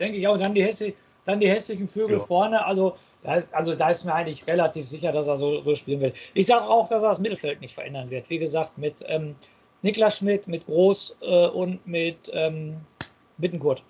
Denke 0.00 0.16
ich 0.16 0.26
auch. 0.26 0.38
Dann 0.38 0.54
die, 0.54 0.64
hässlich, 0.64 0.94
dann 1.26 1.38
die 1.38 1.50
hässlichen 1.50 1.86
Vögel 1.86 2.16
ja. 2.16 2.24
vorne. 2.24 2.64
Also 2.64 2.96
da, 3.22 3.34
ist, 3.34 3.54
also 3.54 3.74
da 3.74 3.90
ist 3.90 4.04
mir 4.04 4.14
eigentlich 4.14 4.46
relativ 4.46 4.88
sicher, 4.88 5.12
dass 5.12 5.28
er 5.28 5.36
so, 5.36 5.62
so 5.64 5.74
spielen 5.74 6.00
wird. 6.00 6.16
Ich 6.32 6.46
sage 6.46 6.64
auch, 6.64 6.88
dass 6.88 7.02
er 7.02 7.10
das 7.10 7.20
Mittelfeld 7.20 7.60
nicht 7.60 7.74
verändern 7.74 8.08
wird. 8.08 8.30
Wie 8.30 8.38
gesagt, 8.38 8.78
mit 8.78 9.04
ähm, 9.06 9.36
Niklas 9.82 10.16
Schmidt, 10.16 10.48
mit 10.48 10.64
Groß 10.64 11.18
äh, 11.20 11.48
und 11.48 11.86
mit 11.86 12.30
ähm, 12.32 12.76
Bittenkurt. 13.36 13.84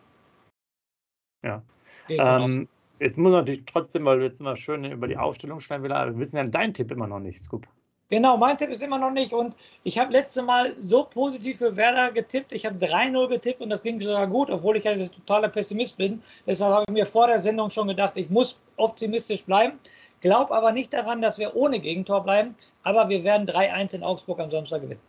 Ja. 1.44 1.62
Ähm, 2.09 2.66
jetzt 2.99 3.16
muss 3.16 3.31
man 3.31 3.42
natürlich 3.42 3.64
trotzdem, 3.64 4.05
weil 4.07 4.18
wir 4.18 4.27
jetzt 4.27 4.40
immer 4.40 4.57
schön 4.57 4.85
über 4.85 5.07
die 5.07 5.16
Aufstellung 5.16 5.61
schneiden 5.61 5.85
wieder, 5.85 6.05
wir 6.05 6.18
wissen 6.18 6.37
ja 6.37 6.42
deinen 6.42 6.75
Tipp 6.75 6.90
immer 6.90 7.07
noch 7.07 7.21
nicht, 7.21 7.40
Scoop. 7.40 7.68
Genau, 8.11 8.38
mein 8.38 8.57
Tipp 8.57 8.71
ist 8.71 8.83
immer 8.83 8.99
noch 8.99 9.11
nicht. 9.11 9.35
Und 9.35 9.55
ich 9.83 9.99
habe 9.99 10.12
letzte 10.12 10.42
Mal 10.42 10.75
so 10.79 11.05
positiv 11.05 11.59
für 11.59 11.77
Werder 11.77 12.11
getippt. 12.11 12.53
Ich 12.53 12.64
habe 12.64 12.85
3-0 12.85 13.29
getippt 13.29 13.61
und 13.61 13.68
das 13.68 13.83
ging 13.83 14.01
sogar 14.01 14.27
gut, 14.27 14.51
obwohl 14.51 14.79
ich 14.79 14.88
ein 14.88 15.11
totaler 15.11 15.49
Pessimist 15.49 15.99
bin. 15.99 16.23
Deshalb 16.47 16.73
habe 16.73 16.85
ich 16.88 16.94
mir 16.94 17.05
vor 17.05 17.27
der 17.27 17.38
Sendung 17.38 17.71
schon 17.71 17.88
gedacht, 17.88 18.14
ich 18.16 18.31
muss 18.31 18.59
optimistisch 18.77 19.44
bleiben. 19.44 19.79
Glaub 20.23 20.51
aber 20.51 20.73
nicht 20.73 20.94
daran, 20.94 21.21
dass 21.21 21.38
wir 21.38 21.55
ohne 21.55 21.81
Gegentor 21.81 22.25
bleiben. 22.25 22.57
Aber 22.83 23.11
wir 23.11 23.25
werden 23.25 23.47
3-1 23.47 23.97
in 23.97 24.03
Augsburg 24.03 24.40
am 24.40 24.51
Samstag 24.51 24.81
gewinnen. 24.81 25.03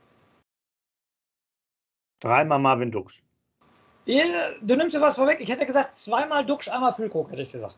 Dreimal 2.19 2.59
Marvin 2.59 2.91
Duksch. 2.91 3.23
Du 4.05 4.75
nimmst 4.75 4.95
dir 4.95 5.01
was 5.01 5.15
vorweg. 5.15 5.39
Ich 5.39 5.49
hätte 5.49 5.65
gesagt, 5.65 5.95
zweimal 5.95 6.45
Duksch, 6.45 6.67
einmal 6.67 6.91
Füllkrug, 6.91 7.31
hätte 7.31 7.43
ich 7.43 7.51
gesagt. 7.51 7.77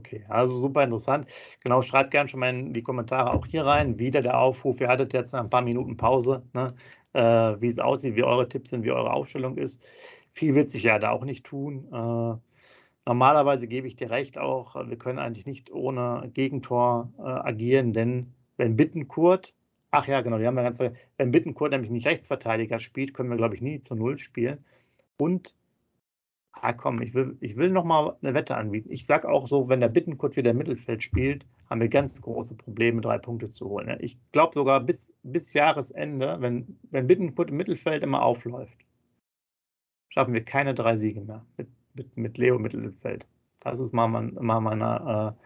Okay, 0.00 0.24
also 0.28 0.54
super 0.54 0.82
interessant. 0.82 1.26
Genau, 1.62 1.82
schreibt 1.82 2.10
gerne 2.10 2.26
schon 2.26 2.40
mal 2.40 2.48
in 2.48 2.72
die 2.72 2.82
Kommentare 2.82 3.34
auch 3.34 3.46
hier 3.46 3.66
rein. 3.66 3.98
Wieder 3.98 4.22
der 4.22 4.38
Aufruf. 4.38 4.80
Ihr 4.80 4.88
hattet 4.88 5.12
jetzt 5.12 5.34
ein 5.34 5.50
paar 5.50 5.60
Minuten 5.60 5.98
Pause, 5.98 6.42
ne? 6.54 6.74
äh, 7.12 7.20
wie 7.60 7.66
es 7.66 7.78
aussieht, 7.78 8.16
wie 8.16 8.24
eure 8.24 8.48
Tipps 8.48 8.70
sind, 8.70 8.82
wie 8.82 8.92
eure 8.92 9.12
Aufstellung 9.12 9.58
ist. 9.58 9.86
Viel 10.32 10.54
wird 10.54 10.70
sich 10.70 10.84
ja 10.84 10.98
da 10.98 11.10
auch 11.10 11.24
nicht 11.24 11.44
tun. 11.44 11.86
Äh, 11.92 12.36
normalerweise 13.04 13.68
gebe 13.68 13.86
ich 13.88 13.94
dir 13.94 14.10
recht 14.10 14.38
auch, 14.38 14.74
wir 14.74 14.96
können 14.96 15.18
eigentlich 15.18 15.44
nicht 15.44 15.70
ohne 15.70 16.30
Gegentor 16.32 17.12
äh, 17.18 17.22
agieren, 17.22 17.92
denn 17.92 18.32
wenn 18.56 18.76
Bittenkurt, 18.76 19.54
ach 19.90 20.06
ja, 20.06 20.22
genau, 20.22 20.38
die 20.38 20.46
haben 20.46 20.54
wir 20.54 20.62
ganz 20.62 20.78
vergessen, 20.78 20.98
wenn 21.18 21.30
Bittenkurt 21.30 21.72
nämlich 21.72 21.90
nicht 21.90 22.06
Rechtsverteidiger 22.06 22.78
spielt, 22.78 23.12
können 23.12 23.28
wir, 23.28 23.36
glaube 23.36 23.54
ich, 23.54 23.60
nie 23.60 23.82
zu 23.82 23.94
Null 23.94 24.16
spielen. 24.16 24.64
Und 25.18 25.54
ah 26.52 26.72
komm, 26.72 27.02
ich 27.02 27.14
will, 27.14 27.36
ich 27.40 27.56
will 27.56 27.70
nochmal 27.70 28.16
eine 28.22 28.34
Wette 28.34 28.56
anbieten. 28.56 28.90
Ich 28.90 29.06
sage 29.06 29.28
auch 29.28 29.46
so, 29.46 29.68
wenn 29.68 29.80
der 29.80 29.88
Bittenkurt 29.88 30.36
wieder 30.36 30.50
im 30.50 30.58
Mittelfeld 30.58 31.02
spielt, 31.02 31.46
haben 31.68 31.80
wir 31.80 31.88
ganz 31.88 32.20
große 32.20 32.56
Probleme, 32.56 33.00
drei 33.00 33.18
Punkte 33.18 33.48
zu 33.50 33.68
holen. 33.68 33.96
Ich 34.00 34.18
glaube 34.32 34.54
sogar 34.54 34.80
bis, 34.80 35.14
bis 35.22 35.52
Jahresende, 35.52 36.36
wenn, 36.40 36.78
wenn 36.90 37.06
Bittenkurt 37.06 37.50
im 37.50 37.56
Mittelfeld 37.56 38.02
immer 38.02 38.22
aufläuft, 38.22 38.76
schaffen 40.08 40.34
wir 40.34 40.44
keine 40.44 40.74
drei 40.74 40.96
Siege 40.96 41.20
mehr 41.20 41.44
mit, 41.56 41.68
mit, 41.94 42.16
mit 42.16 42.38
Leo 42.38 42.58
Mittelfeld. 42.58 43.26
Das 43.60 43.78
ist 43.78 43.92
mal, 43.92 44.08
mal, 44.08 44.22
mal, 44.32 44.60
meine, 44.60 45.36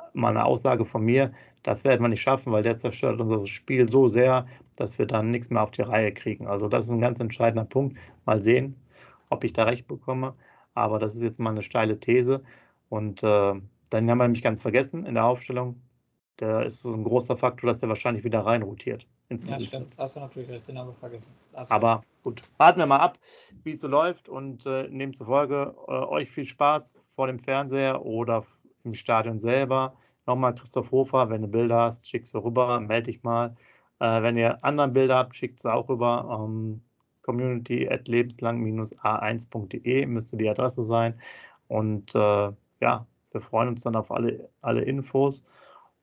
äh, 0.00 0.06
mal 0.14 0.30
eine 0.30 0.44
Aussage 0.44 0.84
von 0.84 1.04
mir. 1.04 1.32
Das 1.62 1.84
werden 1.84 2.02
wir 2.02 2.08
nicht 2.08 2.22
schaffen, 2.22 2.52
weil 2.52 2.62
der 2.62 2.76
zerstört 2.76 3.20
unser 3.20 3.46
Spiel 3.46 3.90
so 3.90 4.08
sehr, 4.08 4.46
dass 4.76 4.98
wir 4.98 5.06
dann 5.06 5.30
nichts 5.30 5.50
mehr 5.50 5.62
auf 5.62 5.70
die 5.70 5.82
Reihe 5.82 6.12
kriegen. 6.12 6.46
Also 6.46 6.68
das 6.68 6.84
ist 6.84 6.90
ein 6.90 7.00
ganz 7.00 7.20
entscheidender 7.20 7.64
Punkt. 7.64 7.98
Mal 8.24 8.40
sehen, 8.42 8.76
ob 9.30 9.44
ich 9.44 9.52
da 9.52 9.64
recht 9.64 9.86
bekomme. 9.86 10.34
Aber 10.74 10.98
das 10.98 11.14
ist 11.14 11.22
jetzt 11.22 11.40
mal 11.40 11.50
eine 11.50 11.62
steile 11.62 11.98
These. 11.98 12.42
Und 12.88 13.22
äh, 13.22 13.26
dann 13.90 14.10
haben 14.10 14.18
wir 14.18 14.24
nämlich 14.24 14.42
ganz 14.42 14.62
vergessen 14.62 15.06
in 15.06 15.14
der 15.14 15.24
Aufstellung, 15.24 15.80
da 16.36 16.62
ist 16.62 16.84
es 16.84 16.92
ein 16.92 17.04
großer 17.04 17.36
Faktor, 17.36 17.68
dass 17.68 17.78
der 17.78 17.88
wahrscheinlich 17.88 18.24
wieder 18.24 18.40
rein 18.40 18.62
rotiert. 18.62 19.06
Ja, 19.30 19.58
stimmt. 19.58 19.94
Hast 19.96 20.16
du 20.16 20.20
natürlich 20.20 20.50
recht, 20.50 20.68
den 20.68 20.78
haben 20.78 20.88
wir 20.88 20.94
vergessen. 20.94 21.32
Aber 21.52 21.92
recht. 21.96 22.22
gut, 22.22 22.42
warten 22.58 22.78
wir 22.78 22.86
mal 22.86 22.98
ab, 22.98 23.18
wie 23.62 23.70
es 23.70 23.80
so 23.80 23.88
läuft 23.88 24.28
und 24.28 24.66
äh, 24.66 24.88
nehmen 24.88 25.14
zufolge 25.14 25.74
äh, 25.88 25.92
euch 25.92 26.30
viel 26.30 26.44
Spaß 26.44 26.98
vor 27.08 27.26
dem 27.26 27.38
Fernseher 27.38 28.04
oder 28.04 28.44
im 28.84 28.94
Stadion 28.94 29.38
selber. 29.38 29.96
Nochmal 30.26 30.54
Christoph 30.54 30.90
Hofer, 30.90 31.30
wenn 31.30 31.42
du 31.42 31.48
Bilder 31.48 31.82
hast, 31.82 32.08
schick 32.08 32.26
sie 32.26 32.38
rüber, 32.38 32.80
melde 32.80 33.10
dich 33.10 33.22
mal. 33.22 33.56
Äh, 34.00 34.22
wenn 34.22 34.36
ihr 34.36 34.62
andere 34.64 34.88
Bilder 34.88 35.16
habt, 35.16 35.36
schickt 35.36 35.60
sie 35.60 35.72
auch 35.72 35.88
rüber. 35.88 36.44
Ähm, 36.46 36.82
community 37.24 37.88
at 37.88 38.06
lebenslang-a1.de 38.06 40.06
müsste 40.06 40.36
die 40.36 40.48
Adresse 40.48 40.84
sein. 40.84 41.18
Und 41.68 42.14
äh, 42.14 42.52
ja, 42.80 43.06
wir 43.32 43.40
freuen 43.40 43.68
uns 43.68 43.82
dann 43.82 43.96
auf 43.96 44.12
alle, 44.12 44.48
alle 44.62 44.82
Infos. 44.82 45.42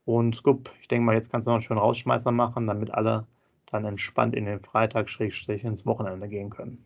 Und 0.05 0.35
Scoop, 0.35 0.71
ich 0.81 0.87
denke 0.87 1.05
mal, 1.05 1.15
jetzt 1.15 1.31
kannst 1.31 1.47
du 1.47 1.51
noch 1.51 1.55
einen 1.55 1.61
schönen 1.61 1.79
Rausschmeißer 1.79 2.31
machen, 2.31 2.67
damit 2.67 2.93
alle 2.93 3.25
dann 3.67 3.85
entspannt 3.85 4.35
in 4.35 4.45
den 4.45 4.59
Freitag, 4.59 5.07
ins 5.19 5.85
Wochenende 5.85 6.27
gehen 6.27 6.49
können. 6.49 6.83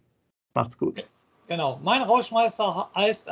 Macht's 0.53 0.77
gut. 0.77 1.01
Genau. 1.47 1.79
Mein 1.83 2.01
Rausschmeißer 2.01 2.89
heißt 2.95 3.29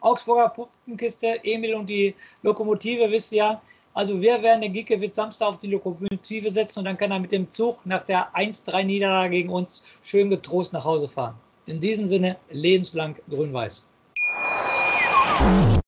Augsburger 0.00 0.50
Puppenkiste, 0.50 1.42
Emil 1.44 1.74
und 1.74 1.88
die 1.88 2.14
Lokomotive, 2.42 3.10
wisst 3.10 3.32
ihr 3.32 3.38
ja. 3.38 3.62
Also 3.94 4.22
wir 4.22 4.42
werden 4.42 4.62
den 4.62 4.72
Giekewitz 4.72 5.16
Samstag 5.16 5.48
auf 5.48 5.60
die 5.60 5.66
Lokomotive 5.66 6.48
setzen 6.48 6.78
und 6.78 6.86
dann 6.86 6.96
kann 6.96 7.10
er 7.10 7.18
mit 7.18 7.30
dem 7.30 7.50
Zug 7.50 7.84
nach 7.84 8.04
der 8.04 8.34
1-3-Niederlage 8.34 9.30
gegen 9.30 9.50
uns 9.50 9.82
schön 10.02 10.30
getrost 10.30 10.72
nach 10.72 10.84
Hause 10.84 11.08
fahren. 11.08 11.34
In 11.66 11.78
diesem 11.78 12.06
Sinne 12.06 12.38
lebenslang 12.50 13.16
grün-weiß. 13.28 13.86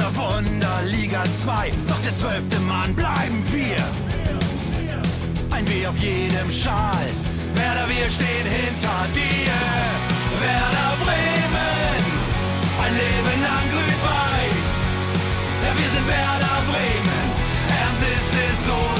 Weser 0.00 0.16
Wunder, 0.16 0.82
Liga 0.86 1.24
2, 1.44 1.72
doch 1.86 2.00
der 2.00 2.14
zwölfte 2.16 2.58
Mann 2.60 2.94
bleiben 2.94 3.44
wir. 3.52 3.76
Ein 5.50 5.68
W 5.68 5.86
auf 5.86 5.98
jedem 5.98 6.50
Schal, 6.50 7.06
Werder, 7.54 7.86
wir 7.86 8.08
stehen 8.08 8.46
hinter 8.46 9.06
dir. 9.14 9.52
Werder 10.40 10.96
Bremen, 11.04 12.02
ein 12.82 12.92
Leben 12.94 13.42
lang 13.42 13.66
grün-weiß. 13.72 14.70
Ja, 15.64 15.70
wir 15.76 15.90
sind 15.90 16.06
Werder 16.08 16.62
Bremen, 16.70 17.26
and 17.68 18.00
this 18.00 18.28
is 18.40 18.70
Osterdeich. 18.70 18.99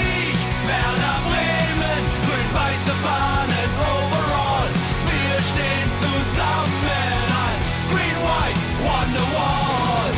rote 2.91 3.03
Fahnen 3.03 3.69
overall. 3.79 4.69
Wir 5.07 5.37
stehen 5.43 5.89
zusammen 5.99 7.27
als 7.45 7.67
Green 7.91 8.17
White 8.25 8.59
Wonderwall. 8.83 10.11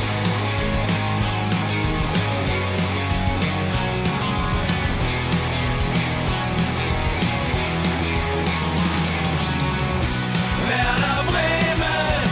Werder 10.69 11.23
Bremen, 11.29 12.29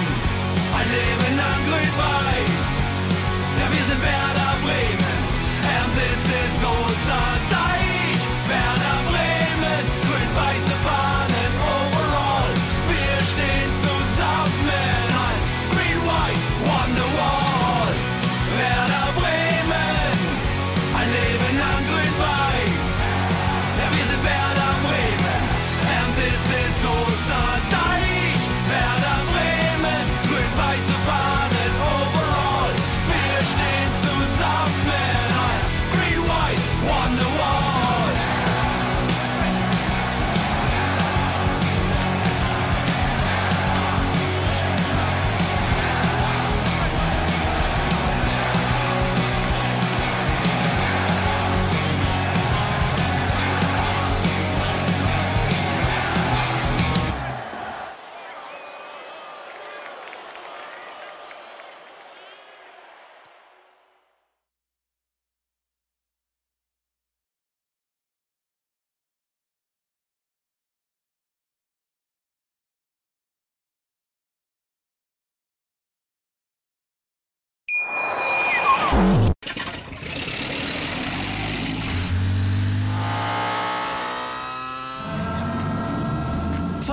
ein 0.77 0.87
Leben 0.91 1.37
lang 1.37 1.61
grün-weiß. 1.67 2.63
Ja, 3.59 3.65
wir 3.71 3.83
sind 3.85 4.01
Werder 4.01 4.55
Bremen, 4.63 5.21
and 5.63 5.93
this 5.95 6.23
is 6.25 6.63
Ostern. 6.63 7.50